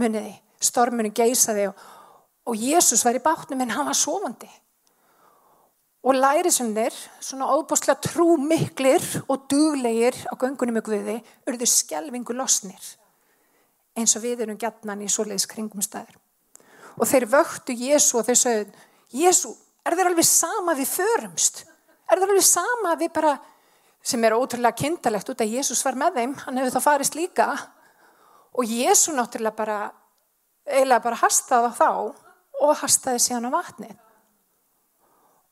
Muniði, 0.00 0.32
stormurinn 0.62 1.16
geysaði 1.16 1.68
og, 1.68 1.82
og 2.46 2.58
Jésús 2.58 3.04
var 3.06 3.16
í 3.18 3.22
bátnum 3.22 3.60
en 3.62 3.74
hann 3.74 3.88
var 3.88 3.98
sofandi. 3.98 4.50
Og 6.02 6.16
læri 6.18 6.50
sem 6.50 6.72
þeir 6.74 6.96
svona 7.22 7.46
óbúslega 7.54 8.00
trú 8.02 8.34
miklir 8.40 9.04
og 9.28 9.46
duglegir 9.50 10.16
á 10.26 10.34
göngunum 10.34 10.80
við 10.82 11.06
þið, 11.06 11.20
urðu 11.46 11.68
skjelvingu 11.70 12.34
losnir 12.34 12.90
eins 13.92 14.16
og 14.16 14.24
við 14.24 14.42
erum 14.42 14.58
gætnan 14.58 15.04
í 15.04 15.10
svoleiðis 15.12 15.44
kringum 15.46 15.84
staður 15.84 16.16
og 16.96 17.08
þeir 17.08 17.26
vöktu 17.28 17.76
Jésu 17.76 18.18
og 18.18 18.26
þeir 18.26 18.38
sögðu 18.40 18.88
Jésu, 19.12 19.52
er 19.84 19.96
þeir 19.96 20.08
alveg 20.08 20.24
sama 20.24 20.72
við 20.76 20.88
förumst? 20.88 21.62
Er 22.08 22.20
þeir 22.20 22.30
alveg 22.30 22.46
sama 22.46 22.94
við 22.96 23.10
bara, 23.12 23.32
sem 24.00 24.24
er 24.24 24.36
ótrúlega 24.36 24.78
kindalegt 24.78 25.28
út 25.28 25.44
að 25.44 25.52
Jésús 25.52 25.82
var 25.84 25.98
með 26.00 26.16
þeim, 26.16 26.34
hann 26.46 26.60
hefur 26.60 26.74
þá 26.78 26.84
farist 26.86 27.16
líka. 27.18 27.48
Og 28.56 28.68
Jésu 28.68 29.12
náttúrulega 29.12 29.56
bara, 29.56 29.78
eiginlega 30.64 31.04
bara 31.04 31.20
hastaði 31.20 31.68
á 31.68 31.72
þá 31.76 31.90
og 32.62 32.78
hastaði 32.80 33.22
síðan 33.22 33.50
á 33.50 33.56
vatnið. 33.56 33.94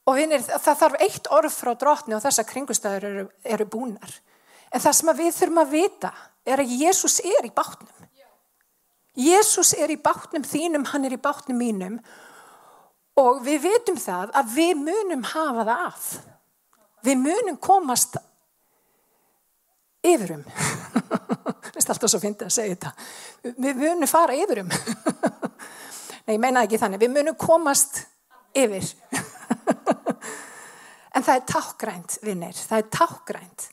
Og 0.08 0.16
vinir, 0.16 0.42
það 0.42 0.78
þarf 0.80 1.02
eitt 1.04 1.28
orð 1.30 1.54
frá 1.54 1.72
drotni 1.78 2.16
og 2.16 2.22
þessa 2.24 2.46
kringustæður 2.48 3.06
eru, 3.10 3.24
eru 3.44 3.66
búnar. 3.70 4.14
En 4.70 4.82
það 4.82 4.96
sem 4.96 5.12
við 5.18 5.32
þurfum 5.36 5.62
að 5.62 5.74
vita 5.74 6.12
er 6.46 6.62
að 6.62 6.72
Jésús 6.80 7.18
er 7.26 7.46
í 7.46 7.52
bátnum. 7.54 8.08
Jésús 9.20 9.74
er 9.76 9.90
í 9.92 9.98
bátnum 10.00 10.44
þínum, 10.46 10.86
hann 10.92 11.04
er 11.04 11.14
í 11.14 11.20
bátnum 11.20 11.58
mínum 11.58 11.98
og 13.20 13.42
við 13.44 13.66
veitum 13.66 13.98
það 14.00 14.30
að 14.38 14.52
við 14.54 14.74
munum 14.80 15.24
hafa 15.28 15.66
það 15.66 15.72
af. 15.74 16.04
Við 17.04 17.18
munum 17.20 17.58
komast 17.60 18.16
yfirum. 20.06 20.44
Það 21.70 21.76
er 21.76 21.92
alltaf 21.92 22.10
svo 22.12 22.20
fyndið 22.22 22.46
að 22.46 22.54
segja 22.54 22.76
þetta. 22.76 22.92
Við 23.60 23.82
munum 23.82 24.10
fara 24.10 24.36
yfirum. 24.38 24.72
Nei, 26.30 26.36
ég 26.36 26.42
meina 26.44 26.62
ekki 26.62 26.78
þannig. 26.78 27.00
Við 27.02 27.10
munum 27.16 27.34
komast 27.34 28.04
yfir. 28.54 28.86
En 31.10 31.24
það 31.26 31.40
er 31.40 31.46
tákgrænt, 31.50 32.12
vinnir. 32.22 32.54
Það 32.54 32.78
er 32.78 32.84
tákgrænt. 32.94 33.64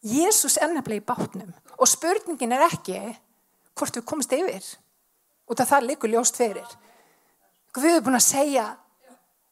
Jésús 0.00 0.56
er 0.56 0.70
nefnilega 0.72 1.02
í 1.02 1.04
bátnum 1.04 1.50
og 1.76 1.88
spurningin 1.88 2.54
er 2.56 2.64
ekki 2.64 2.96
hvort 3.76 3.98
við 3.98 4.06
komumst 4.08 4.32
yfir 4.32 4.64
af 5.50 5.68
það 5.68 5.88
likur 5.90 6.12
ljóst 6.14 6.38
fyrir 6.40 6.76
Guð 7.74 7.90
er 7.90 8.04
búin 8.06 8.16
að 8.16 8.24
segja 8.24 8.64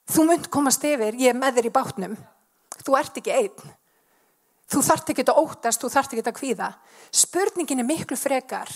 þú 0.09 0.25
munt 0.31 0.49
komast 0.49 0.85
yfir, 0.89 1.19
ég 1.21 1.35
er 1.35 1.37
með 1.37 1.59
þér 1.59 1.69
í 1.69 1.75
bátnum 1.75 2.17
þú 2.81 2.97
ert 2.97 3.21
ekki 3.21 3.35
einn 3.37 3.75
þú 4.73 4.83
þart 4.89 5.13
ekki 5.13 5.27
að 5.27 5.43
ótast 5.43 5.85
þú 5.85 5.93
þart 5.93 6.17
ekki 6.17 6.25
að 6.25 6.39
kvíða 6.41 6.71
spurningin 7.13 7.85
er 7.85 7.91
miklu 7.91 8.17
frekar 8.17 8.73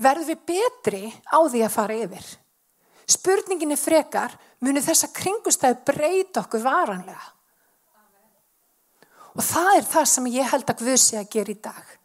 verður 0.00 0.30
við 0.32 0.44
betri 0.52 1.04
á 1.28 1.38
því 1.44 1.64
að 1.66 1.74
fara 1.76 1.98
yfir 2.06 2.28
spurningin 3.12 3.74
er 3.74 3.80
frekar 3.80 4.36
munir 4.64 4.84
þessa 4.84 5.10
kringustæðu 5.14 5.82
breyta 5.88 6.44
okkur 6.44 6.64
varanlega 6.64 7.26
og 9.32 9.42
það 9.44 9.74
er 9.78 9.90
það 9.96 10.06
sem 10.12 10.30
ég 10.32 10.52
held 10.52 10.70
að 10.70 10.84
Guð 10.84 11.00
sé 11.00 11.18
að 11.20 11.32
gera 11.32 11.52
í 11.52 11.60
dag 11.64 11.98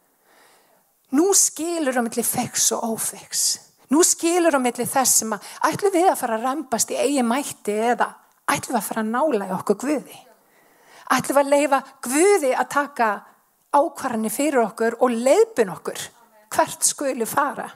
Nú 1.16 1.32
skilur 1.32 1.96
á 1.96 2.04
milli 2.04 2.20
feks 2.20 2.68
og 2.76 2.84
ófeks. 2.92 3.42
Nú 3.88 4.02
skilur 4.04 4.52
á 4.52 4.60
milli 4.60 4.84
þess 4.84 5.22
sem 5.22 5.30
að 5.32 5.44
ætlum 5.70 5.94
við 5.94 6.08
að 6.10 6.18
fara 6.20 6.36
að 6.36 6.44
rampast 6.44 6.90
í 6.92 6.98
eigi 7.00 7.24
mætti 7.24 7.72
eða 7.72 8.10
ætlum 8.44 8.74
við 8.74 8.80
að 8.82 8.88
fara 8.90 9.04
að 9.04 9.14
nála 9.14 9.48
í 9.48 9.54
okkur 9.56 9.78
Guði. 9.84 10.18
Ætlum 11.16 11.38
við 11.38 11.40
að 11.40 11.52
leifa 11.54 11.80
Guði 12.04 12.52
að 12.52 12.68
taka 12.74 13.08
ákvarðanir 13.72 14.34
fyrir 14.34 14.60
okkur 14.66 14.98
og 15.00 15.16
leiðbun 15.16 15.72
okkur 15.78 16.04
hvert 16.52 16.84
skuli 16.84 17.26
fara. 17.28 17.68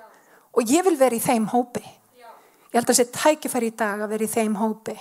Og 0.52 0.68
ég 0.68 0.84
vil 0.84 0.98
vera 1.00 1.16
í 1.16 1.22
þeim 1.22 1.48
hópi. 1.52 1.84
Ég 2.72 2.78
held 2.80 2.92
að 2.92 3.00
sé 3.00 3.08
tækifæri 3.12 3.72
í 3.72 3.76
dag 3.76 4.00
að 4.00 4.14
vera 4.14 4.26
í 4.26 4.32
þeim 4.32 4.54
hópi. 4.60 4.94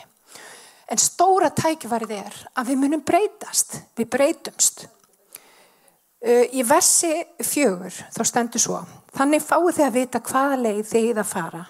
En 0.91 0.99
stóra 0.99 1.51
tækifærið 1.55 2.17
er 2.17 2.39
að 2.59 2.71
við 2.71 2.81
munum 2.81 3.03
breytast. 3.07 3.77
Við 3.95 4.09
breytumst. 4.11 4.87
Uh, 6.21 6.45
í 6.53 6.61
versi 6.61 7.09
fjögur 7.41 7.95
þá 8.13 8.19
stendur 8.29 8.61
svo 8.61 8.75
þannig 9.17 9.41
fáið 9.41 9.77
þið 9.77 9.85
að 9.87 9.95
vita 9.95 10.19
hvaða 10.21 10.57
leið 10.61 10.81
þið 10.91 11.21
að 11.23 11.29
fara 11.31 11.61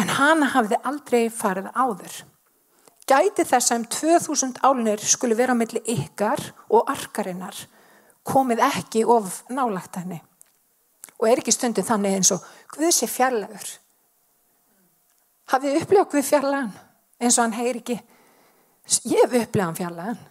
en 0.00 0.10
hana 0.16 0.48
hafið 0.50 0.88
aldrei 0.90 1.20
farið 1.30 1.68
áður 1.78 2.16
gæti 3.06 3.46
þess 3.46 3.70
að 3.70 3.76
um 3.76 3.84
2000 3.94 4.58
álunir 4.66 5.06
skulle 5.06 5.38
vera 5.38 5.54
á 5.54 5.60
milli 5.60 5.84
ykkar 5.94 6.42
og 6.74 6.90
arkarinnar 6.90 7.60
komið 8.26 8.64
ekki 8.66 9.04
of 9.06 9.44
nálagt 9.46 10.00
henni 10.00 10.18
og 11.20 11.28
er 11.30 11.42
ekki 11.42 11.54
stundið 11.54 11.88
þannig 11.90 12.18
eins 12.18 12.34
og 12.34 12.44
Guð 12.74 12.90
sé 12.94 13.08
fjarlagur 13.10 13.72
hafið 15.54 15.80
upplifað 15.82 16.12
Guð 16.12 16.28
fjarlagan 16.30 16.72
eins 17.20 17.38
og 17.38 17.46
hann 17.46 17.58
heyr 17.58 17.80
ekki 17.82 17.98
ég 19.08 19.24
hef 19.24 19.36
upplifað 19.44 19.66
hann 19.68 19.80
fjarlagan 19.82 20.22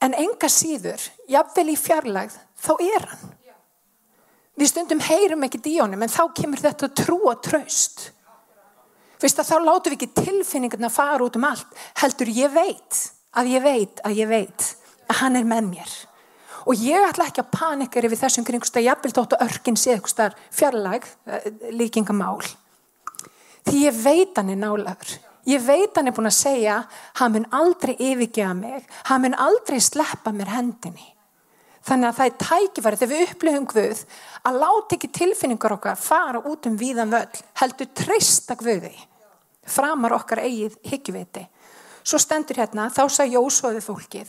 En 0.00 0.16
enga 0.16 0.48
síður, 0.48 1.02
jafnvel 1.28 1.74
í 1.74 1.76
fjarlægð, 1.76 2.36
þá 2.56 2.72
er 2.86 3.04
hann. 3.10 3.34
Við 4.60 4.70
stundum 4.72 5.02
heyrum 5.04 5.44
ekki 5.44 5.60
díónum, 5.64 6.00
en 6.04 6.12
þá 6.12 6.22
kemur 6.36 6.60
þetta 6.60 6.88
trú 6.96 7.18
og 7.28 7.42
tröst. 7.44 8.08
Fyrst 9.20 9.42
að 9.42 9.50
þá 9.50 9.56
látum 9.66 9.92
við 9.92 9.98
ekki 9.98 10.22
tilfinningarna 10.22 10.88
fara 10.92 11.26
út 11.26 11.36
um 11.36 11.44
allt. 11.48 11.76
Heldur 12.00 12.32
ég 12.32 12.52
veit, 12.54 13.00
að 13.36 13.52
ég 13.52 13.64
veit, 13.64 14.00
að 14.08 14.16
ég 14.22 14.30
veit, 14.30 14.68
að 15.04 15.20
hann 15.20 15.36
er 15.36 15.48
með 15.48 15.68
mér. 15.68 15.96
Og 16.68 16.76
ég 16.76 17.06
ætla 17.08 17.28
ekki 17.30 17.42
að 17.44 17.52
panika 17.54 18.02
yfir 18.02 18.20
þessum 18.20 18.44
kringust 18.44 18.76
að 18.76 18.88
jafnvel 18.88 19.14
tótt 19.16 19.36
og 19.36 19.44
örginn 19.46 19.78
sé 19.80 19.94
eitthvað 19.94 20.36
fjarlægð, 20.52 21.08
eh, 21.26 21.50
líkingamál. 21.72 22.42
Því 23.64 23.84
ég 23.86 24.02
veit 24.04 24.36
hann 24.36 24.50
er 24.50 24.56
nálagur. 24.56 25.18
Ég 25.46 25.62
veit 25.64 25.96
hann 25.96 26.08
er 26.08 26.12
búin 26.12 26.28
að 26.28 26.36
segja, 26.36 26.86
hann 27.14 27.32
mun 27.32 27.46
aldrei 27.50 27.96
yfirgeða 27.96 28.54
mig, 28.56 28.84
hann 29.04 29.22
mun 29.22 29.34
aldrei 29.34 29.80
sleppa 29.80 30.32
mér 30.32 30.52
hendinni. 30.52 31.14
Þannig 31.80 32.10
að 32.10 32.16
það 32.18 32.26
er 32.26 32.36
tækifæri 32.44 32.98
þegar 33.00 33.12
við 33.12 33.30
upplifum 33.30 33.66
Guð 33.70 34.02
að 34.44 34.58
láta 34.60 34.96
ekki 34.96 35.08
tilfinningar 35.16 35.72
okkar 35.72 35.96
fara 35.96 36.42
út 36.44 36.66
um 36.68 36.76
víðan 36.76 37.10
völl, 37.14 37.40
heldur 37.56 37.88
treysta 37.96 38.56
Guði, 38.60 38.92
framar 39.64 40.12
okkar 40.18 40.42
eigið 40.44 40.76
higgjuviti. 40.90 41.46
Svo 42.04 42.20
stendur 42.20 42.60
hérna, 42.60 42.90
þá 42.92 43.08
sá 43.08 43.24
Jósóði 43.24 43.80
fólkið, 43.84 44.28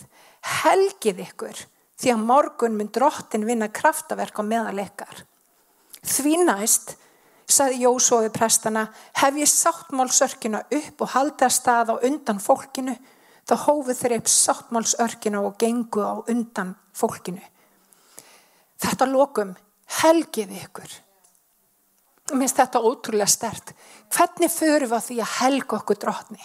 helgið 0.63 1.21
ykkur 1.27 1.59
því 2.01 2.13
að 2.15 2.25
morgun 2.25 2.77
mun 2.77 2.89
drottin 2.93 3.45
vinna 3.45 3.69
kraftaverk 3.69 4.41
á 4.41 4.43
meðal 4.43 4.81
ykkar. 4.81 5.23
Því 6.01 6.37
næst 6.47 6.95
saði 7.51 7.83
Jósófi 7.83 8.31
prestana, 8.33 8.87
hef 9.19 9.37
ég 9.37 9.49
sáttmálsörkina 9.49 10.63
upp 10.71 11.03
og 11.03 11.13
haldið 11.13 11.47
að 11.47 11.55
staða 11.57 11.97
á 11.99 12.03
undan 12.07 12.39
fólkinu, 12.41 12.95
þá 13.45 13.55
hófið 13.67 13.99
þeir 14.01 14.15
upp 14.17 14.31
sáttmálsörkina 14.31 15.43
og 15.45 15.57
gengu 15.61 16.01
á 16.01 16.15
undan 16.31 16.73
fólkinu. 16.95 17.43
Þetta 18.81 19.09
lokum 19.11 19.53
helgið 20.01 20.55
ykkur. 20.63 20.95
Mér 22.31 22.45
finnst 22.45 22.61
þetta 22.61 22.81
ótrúlega 22.87 23.27
stert. 23.29 23.73
Hvernig 24.13 24.53
förum 24.53 24.89
við 24.89 24.97
að 24.97 25.07
því 25.09 25.19
að 25.19 25.33
helga 25.41 25.77
okkur 25.81 25.99
drotni? 25.99 26.43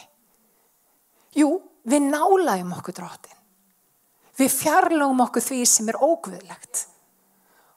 Jú, 1.36 1.50
við 1.86 2.08
nálaðum 2.10 2.74
okkur 2.76 2.96
drotin. 2.96 3.35
Við 4.36 4.52
fjarlagum 4.52 5.24
okkur 5.24 5.44
því 5.44 5.62
sem 5.68 5.88
er 5.88 5.98
ógvöðlegt. 6.04 6.84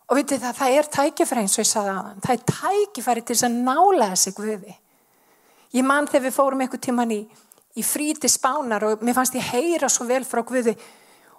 Og 0.10 0.18
vitið 0.18 0.42
það, 0.44 0.56
það 0.58 0.76
er 0.76 0.88
tækifæri 0.96 1.44
eins 1.44 1.56
og 1.56 1.64
ég 1.64 1.70
saði 1.70 1.92
aðan. 1.94 2.22
Það 2.26 2.36
er 2.36 2.46
tækifæri 2.50 3.24
til 3.24 3.36
þess 3.36 3.48
að 3.48 3.60
nálega 3.68 4.16
sig 4.18 4.36
Guði. 4.36 4.76
Ég 5.78 5.86
mann 5.86 6.10
þegar 6.10 6.26
við 6.26 6.36
fórum 6.36 6.64
einhver 6.66 6.82
tíman 6.82 7.14
í, 7.14 7.20
í 7.78 7.84
fríti 7.86 8.32
spánar 8.32 8.88
og 8.88 9.04
mér 9.06 9.16
fannst 9.20 9.38
ég 9.38 9.52
heyra 9.54 9.90
svo 9.92 10.08
vel 10.10 10.24
frá 10.26 10.42
Guði 10.42 10.74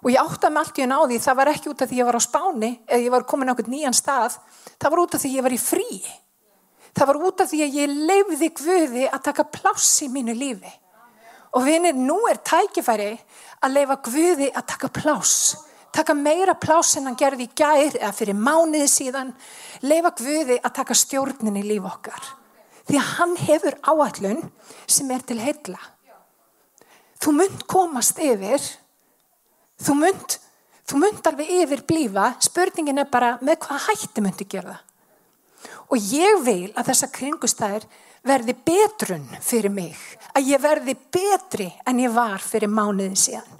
og 0.01 0.09
ég 0.09 0.21
áttaði 0.21 0.53
mig 0.55 0.63
allt 0.63 0.79
í 0.79 0.85
hún 0.85 0.95
á 0.95 1.01
því. 1.03 1.19
Það 1.25 1.39
var 1.41 1.51
ekki 1.51 1.71
út 1.73 1.83
af 1.83 1.91
því 1.91 1.99
ég 1.99 2.07
var 2.07 2.17
á 2.17 2.23
spáni 2.23 2.71
eða 2.87 3.03
ég 3.03 3.13
var 3.13 3.27
komin 3.27 3.51
á 3.51 3.53
einhvern 3.53 3.75
nýjan 3.75 3.97
stað. 3.97 4.39
Það 4.79 4.95
var 4.95 5.03
út 5.03 5.17
af 5.17 5.21
því 5.21 5.33
ég 5.35 5.45
var 5.45 5.57
í 5.57 5.61
frí. 5.61 5.89
Það 6.95 7.11
var 7.11 7.19
út 7.27 7.43
af 7.43 7.51
því 7.51 7.59
að 7.65 7.75
ég 7.81 7.97
lefði 8.09 8.49
Guði 8.61 9.05
að 9.11 9.25
taka 9.27 9.47
pláss 9.51 9.99
í 10.01 10.09
mínu 10.11 10.35
lífi. 10.35 10.71
Og 11.57 11.65
vinir, 11.67 11.97
nú 11.97 12.17
er 12.31 12.39
tækifæri 12.47 13.11
að 13.61 13.73
lefa 13.75 13.97
Guði 14.05 14.49
að 14.55 14.67
taka 14.73 14.89
pláss. 14.95 15.55
Taka 15.91 16.15
meira 16.15 16.55
pláss 16.55 16.95
en 16.97 17.09
hann 17.09 17.17
gerði 17.19 17.49
í 17.49 17.55
gær 17.55 17.97
eða 17.99 18.11
fyrir 18.15 18.37
mánuði 18.37 18.87
síðan. 18.87 19.33
Leifa 19.83 20.13
Guði 20.19 20.59
að 20.61 20.75
taka 20.77 20.95
stjórnin 20.95 21.59
í 21.59 21.65
líf 21.67 21.89
okkar. 21.89 22.21
Því 22.87 22.99
að 22.99 23.09
hann 23.17 23.35
hefur 23.41 23.77
áallun 23.83 24.45
sem 24.87 25.11
er 25.11 25.25
til 25.27 25.41
heilla. 25.41 25.81
Þú 27.21 27.35
mynd 27.37 27.67
komast 27.69 28.21
yfir. 28.23 28.63
Þú 29.81 29.97
mynd 29.99 30.39
þú 30.91 30.99
mynd 30.99 31.27
alveg 31.29 31.51
yfir 31.61 31.83
blífa 31.87 32.31
spurningin 32.43 32.99
er 32.99 33.11
bara 33.11 33.35
með 33.41 33.61
hvað 33.65 33.85
hætti 33.87 34.23
myndi 34.23 34.47
gera 34.51 34.75
Og 35.91 35.99
ég 36.11 36.41
vil 36.45 36.71
að 36.75 36.89
þessa 36.91 37.09
kringustæðir 37.15 37.85
verði 38.27 38.55
betrun 38.65 39.25
fyrir 39.41 39.73
mig. 39.73 39.97
Að 40.35 40.53
ég 40.53 40.61
verði 40.61 40.95
betri 41.13 41.67
en 41.87 42.01
ég 42.01 42.13
var 42.13 42.41
fyrir 42.43 42.71
mánuðin 42.71 43.17
síðan. 43.19 43.59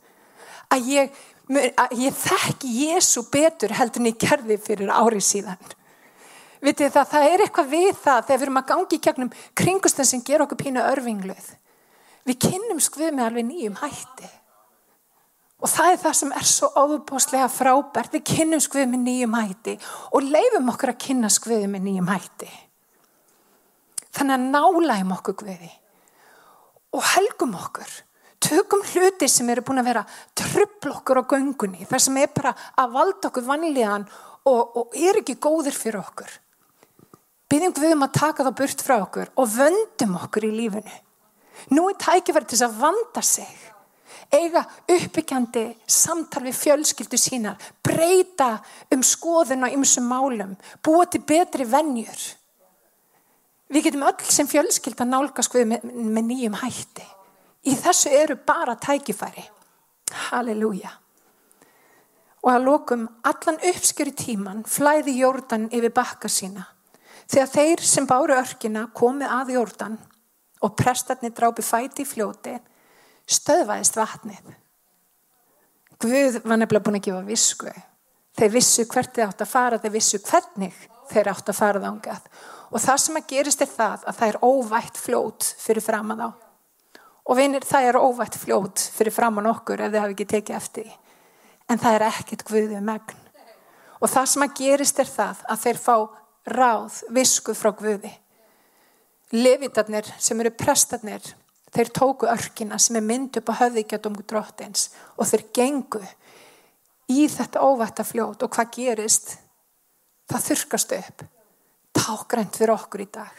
Að 0.71 0.89
ég, 0.93 1.21
að 1.51 1.95
ég 1.99 2.17
þekki 2.17 2.73
Jésu 2.85 3.25
betur 3.31 3.73
heldur 3.75 4.03
en 4.03 4.11
ég 4.11 4.19
gerði 4.21 4.59
fyrir 4.61 4.91
árið 4.93 5.25
síðan. 5.27 5.71
Vitið 6.61 6.93
það, 6.93 7.07
það 7.09 7.27
er 7.27 7.43
eitthvað 7.45 7.71
við 7.71 7.95
það 7.97 8.19
þegar 8.27 8.37
við 8.37 8.45
erum 8.45 8.59
að 8.59 8.67
gangi 8.69 8.97
í 8.97 9.01
kjögnum 9.01 9.31
kringustæðin 9.57 10.11
sem 10.11 10.23
ger 10.27 10.43
okkur 10.45 10.59
pínu 10.59 10.83
örfingluð. 10.91 11.47
Við 12.29 12.37
kynnum 12.45 12.81
skvið 12.85 13.15
með 13.17 13.27
alveg 13.27 13.47
nýjum 13.47 13.79
hætti. 13.81 14.29
Og 15.61 15.69
það 15.69 15.91
er 15.91 15.99
það 16.01 16.17
sem 16.19 16.33
er 16.37 16.47
svo 16.49 16.69
óbúslega 16.77 17.47
frábært. 17.49 18.13
Við 18.13 18.27
kynnum 18.29 18.61
skvið 18.61 18.91
með 18.93 19.03
nýjum 19.07 19.37
hætti 19.39 19.75
og 20.13 20.29
leifum 20.29 20.69
okkur 20.73 20.93
að 20.93 21.01
kynna 21.01 21.33
skvið 21.33 21.65
með 21.73 21.87
nýjum 21.87 22.11
hætti. 22.13 22.49
Þannig 24.11 24.37
að 24.37 24.47
nálægum 24.55 25.13
okkur 25.17 25.37
skviði 25.37 25.71
og 26.91 27.03
helgum 27.13 27.53
okkur. 27.55 27.91
Tökum 28.41 28.81
hluti 28.91 29.29
sem 29.29 29.49
eru 29.53 29.63
búin 29.63 29.79
að 29.79 29.91
vera 29.91 30.01
tröfl 30.35 30.91
okkur 30.91 31.21
á 31.21 31.29
göngunni. 31.29 31.85
Það 31.87 32.03
sem 32.03 32.17
er 32.19 32.31
bara 32.35 32.55
að 32.75 32.95
valda 32.97 33.29
okkur 33.29 33.45
vanlíðan 33.47 34.07
og, 34.49 34.77
og 34.81 34.97
er 34.97 35.21
ekki 35.21 35.37
góðir 35.39 35.77
fyrir 35.77 36.01
okkur. 36.01 36.31
Byggjum 37.51 37.83
við 37.83 37.95
um 37.95 38.05
að 38.07 38.17
taka 38.17 38.47
það 38.47 38.57
burt 38.59 38.83
frá 38.83 38.97
okkur 38.97 39.31
og 39.35 39.51
vöndum 39.55 40.17
okkur 40.19 40.47
í 40.47 40.51
lífinu. 40.55 40.97
Nú 41.75 41.85
er 41.91 41.99
tækifæri 42.01 42.49
til 42.49 42.63
að 42.65 42.79
vanda 42.81 43.21
sig 43.23 43.71
eiga 44.31 44.63
uppbyggjandi 44.87 45.63
samtal 45.87 46.45
við 46.45 46.57
fjölskyldu 46.59 47.19
sínar, 47.19 47.57
breyta 47.83 48.53
um 48.93 49.03
skoðun 49.03 49.67
og 49.67 49.75
ymsum 49.75 50.07
málum, 50.07 50.55
búa 50.83 51.07
til 51.11 51.23
betri 51.27 51.67
vennjur. 51.67 52.21
Við 53.71 53.87
getum 53.87 54.03
öll 54.03 54.27
sem 54.27 54.49
fjölskylda 54.49 55.07
nálgast 55.07 55.53
við 55.55 55.69
með, 55.71 55.85
með 55.87 56.27
nýjum 56.27 56.57
hætti. 56.59 57.05
Í 57.67 57.75
þessu 57.77 58.11
eru 58.15 58.35
bara 58.47 58.75
tækifæri. 58.75 59.45
Halleluja. 60.27 60.91
Og 62.41 62.49
að 62.51 62.65
lokum 62.65 63.05
allan 63.27 63.59
uppskjöru 63.69 64.15
tíman 64.17 64.63
flæði 64.67 65.13
jórdan 65.21 65.69
yfir 65.71 65.93
bakka 65.95 66.29
sína. 66.31 66.65
Þegar 67.31 67.51
þeir 67.53 67.83
sem 67.85 68.07
báru 68.09 68.35
örkina 68.35 68.87
komið 68.97 69.35
að 69.37 69.53
jórdan 69.55 69.99
og 70.65 70.75
prestarnir 70.77 71.31
drápi 71.37 71.63
fæti 71.63 72.03
í 72.03 72.09
fljóti 72.09 72.57
stöðvaðist 73.31 73.95
vatnið. 73.95 74.55
Guð 76.01 76.41
var 76.43 76.57
nefnilega 76.57 76.83
búin 76.85 76.97
að 76.97 77.07
gefa 77.07 77.21
visku. 77.27 77.71
Þeir 78.37 78.53
vissu 78.55 78.87
hvert 78.89 79.13
þeir 79.15 79.27
átt 79.27 79.43
að 79.45 79.51
fara, 79.51 79.79
þeir 79.79 79.93
vissu 79.93 80.19
hvernig 80.25 80.75
þeir 81.11 81.29
átt 81.31 81.51
að 81.51 81.59
fara 81.59 81.83
þángað. 81.83 82.27
Og 82.71 82.79
það 82.79 83.01
sem 83.03 83.19
að 83.19 83.27
gerist 83.31 83.63
er 83.63 83.69
það 83.71 84.05
að 84.07 84.17
það 84.19 84.31
er 84.31 84.39
óvægt 84.47 84.99
fljót 85.01 85.49
fyrir 85.59 85.83
framann 85.83 86.23
á. 86.23 86.29
Og 87.27 87.37
vinir, 87.37 87.65
það 87.67 87.89
er 87.89 87.99
óvægt 87.99 88.39
fljót 88.39 88.85
fyrir 88.95 89.15
framann 89.15 89.49
okkur 89.51 89.83
ef 89.83 89.91
þið 89.91 90.03
hafi 90.03 90.15
ekki 90.15 90.29
tekið 90.35 90.57
eftir. 90.57 90.87
En 91.69 91.79
það 91.79 91.97
er 91.97 92.07
ekkit 92.07 92.45
Guðið 92.47 92.81
megn. 92.87 93.19
Og 94.01 94.09
það 94.09 94.31
sem 94.31 94.47
að 94.47 94.55
gerist 94.57 95.03
er 95.03 95.11
það 95.11 95.43
að 95.51 95.61
þeir 95.65 95.81
fá 95.83 95.95
ráð, 96.57 97.03
visku 97.13 97.53
frá 97.53 97.69
Guði. 97.77 98.15
Levitarnir 99.31 100.07
sem 100.19 100.39
eru 100.41 100.51
prestarnir 100.57 101.35
Þeir 101.71 101.91
tóku 101.95 102.27
örkina 102.27 102.75
sem 102.81 102.97
er 102.99 103.05
mynd 103.05 103.37
upp 103.39 103.51
á 103.55 103.59
höfðíkjadum 103.61 104.17
drottins 104.27 104.89
og 105.15 105.29
þeir 105.29 105.43
gengu 105.55 106.01
í 107.11 107.27
þetta 107.31 107.63
óvætta 107.63 108.03
fljót 108.07 108.43
og 108.43 108.51
hvað 108.51 108.73
gerist? 108.75 109.37
Það 110.27 110.47
þurkast 110.49 110.95
upp. 110.97 111.23
Tákgrænt 111.95 112.57
fyrir 112.57 112.73
okkur 112.75 113.03
í 113.03 113.07
dag. 113.13 113.31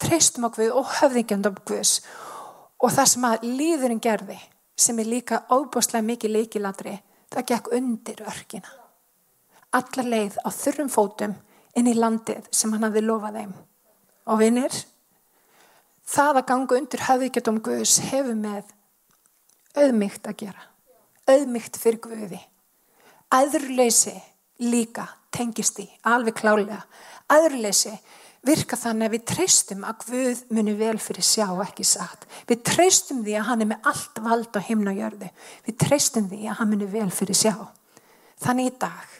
Treystum 0.00 0.48
okkur 0.48 0.72
og 0.78 0.88
höfðíkjandum 1.00 1.60
Guðs 1.68 2.00
og 2.80 2.94
það 2.94 3.10
sem 3.12 3.26
að 3.28 3.46
líðurinn 3.46 4.02
gerði 4.02 4.38
sem 4.80 4.98
er 5.02 5.10
líka 5.10 5.42
óbúslega 5.52 6.06
mikið 6.06 6.36
leikiladri 6.36 6.94
það 7.30 7.48
gekk 7.52 7.72
undir 7.76 8.22
örkina. 8.24 8.70
Allar 9.76 10.08
leið 10.14 10.38
á 10.40 10.48
þurrum 10.50 10.90
fótum 10.90 11.36
inn 11.76 11.90
í 11.90 11.94
landið 11.94 12.48
sem 12.50 12.72
hann 12.72 12.88
hafi 12.88 13.04
lofað 13.04 13.42
þeim. 13.42 13.52
Og 14.30 14.40
vinnir, 14.40 14.74
það 16.06 16.40
að 16.40 16.48
ganga 16.48 16.80
undir 16.80 17.06
höfðíkjadóm 17.06 17.60
Guðs 17.66 17.98
hefur 18.10 18.38
með 18.38 18.72
auðmygt 19.76 20.26
að 20.26 20.40
gera 20.44 20.70
auðmygt 21.30 21.76
fyrir 21.78 22.00
Guði 22.02 22.40
aðurleysi 23.30 24.16
líka 24.66 25.06
tengist 25.30 25.78
í, 25.80 25.86
alveg 26.02 26.40
klálega 26.40 26.82
aðurleysi 27.30 27.94
virka 28.46 28.78
þannig 28.80 29.08
að 29.08 29.14
við 29.16 29.24
treystum 29.28 29.84
að 29.84 30.04
Guð 30.08 30.44
muni 30.56 30.74
vel 30.78 30.96
fyrir 31.02 31.26
sjá 31.26 31.46
ekki 31.64 31.84
satt. 31.84 32.24
Við 32.48 32.62
treystum 32.70 33.24
því 33.26 33.36
að 33.36 33.48
hann 33.50 33.64
er 33.64 33.70
með 33.72 33.90
allt 33.92 34.22
vald 34.24 34.56
á 34.56 34.60
himna 34.64 34.94
og 34.94 35.02
jörðu. 35.02 35.32
Við 35.66 35.78
treystum 35.84 36.30
því 36.30 36.46
að 36.46 36.60
hann 36.60 36.72
muni 36.72 36.88
vel 36.90 37.10
fyrir 37.14 37.36
sjá. 37.36 37.54
Þannig 38.40 38.70
í 38.70 38.76
dag 38.80 39.18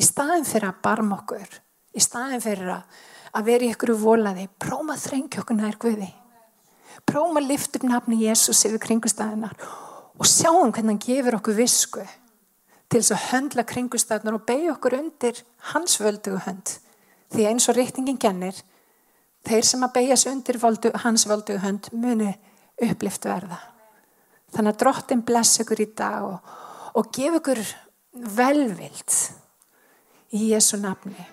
í 0.00 0.04
staðin 0.04 0.48
fyrir 0.48 0.70
að 0.70 0.82
barma 0.84 1.22
okkur 1.22 1.60
í 1.96 2.02
staðin 2.04 2.44
fyrir 2.44 2.74
að 2.76 3.00
að 3.30 3.46
vera 3.46 3.66
í 3.66 3.70
ykkur 3.74 3.94
volaði, 4.00 4.48
próma 4.58 4.96
þrengjökuna 4.98 5.68
er 5.68 5.78
Guði. 5.80 6.08
Prófum 7.06 7.38
að 7.38 7.50
lifta 7.52 7.78
upp 7.78 7.86
nafni 7.88 8.18
Jésús 8.24 8.64
yfir 8.66 8.82
kringustæðinar 8.82 9.54
og 10.20 10.28
sjáum 10.28 10.72
hvernig 10.74 10.96
hann 10.96 11.02
gefur 11.04 11.38
okkur 11.38 11.56
visku 11.56 12.02
til 12.90 12.98
þess 12.98 13.14
að 13.14 13.26
höndla 13.30 13.64
kringustæðinar 13.70 14.36
og 14.36 14.46
beigja 14.48 14.74
okkur 14.74 14.98
undir 14.98 15.42
hans 15.70 15.96
völdugu 16.02 16.42
hönd 16.44 16.74
því 17.34 17.48
eins 17.50 17.68
og 17.70 17.78
reytingin 17.78 18.20
gennir 18.20 18.62
þeir 19.46 19.66
sem 19.66 19.84
að 19.86 19.94
beigja 19.96 20.16
sig 20.20 20.32
undir 20.32 20.60
völdu, 20.60 20.92
hans 21.04 21.26
völdugu 21.28 21.62
hönd 21.64 21.90
muni 21.92 22.32
upplift 22.82 23.28
verða 23.28 23.60
þannig 24.54 24.74
að 24.74 24.80
drottin 24.84 25.26
bless 25.26 25.62
ykkur 25.62 25.84
í 25.84 25.90
dag 25.96 26.26
og, 26.26 26.56
og 26.98 27.12
gef 27.14 27.40
ykkur 27.40 27.62
velvild 28.36 29.20
í 30.34 30.50
Jésu 30.52 30.80
nafni 30.80 31.28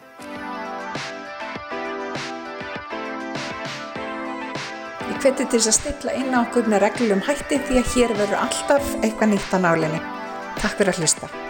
hveti 5.21 5.47
til 5.49 5.59
þess 5.59 5.71
að 5.71 5.77
stilla 5.77 6.13
inn 6.19 6.35
á 6.35 6.39
okkur 6.43 6.69
með 6.69 6.83
reglum 6.85 7.23
hætti 7.25 7.57
því 7.65 7.81
að 7.81 7.91
hér 7.95 8.15
verður 8.19 8.45
alltaf 8.45 8.93
eitthvað 9.01 9.33
nýtt 9.33 9.57
á 9.57 9.57
nálinni. 9.65 10.05
Takk 10.61 10.77
fyrir 10.77 10.93
að 10.93 11.03
hlusta. 11.03 11.46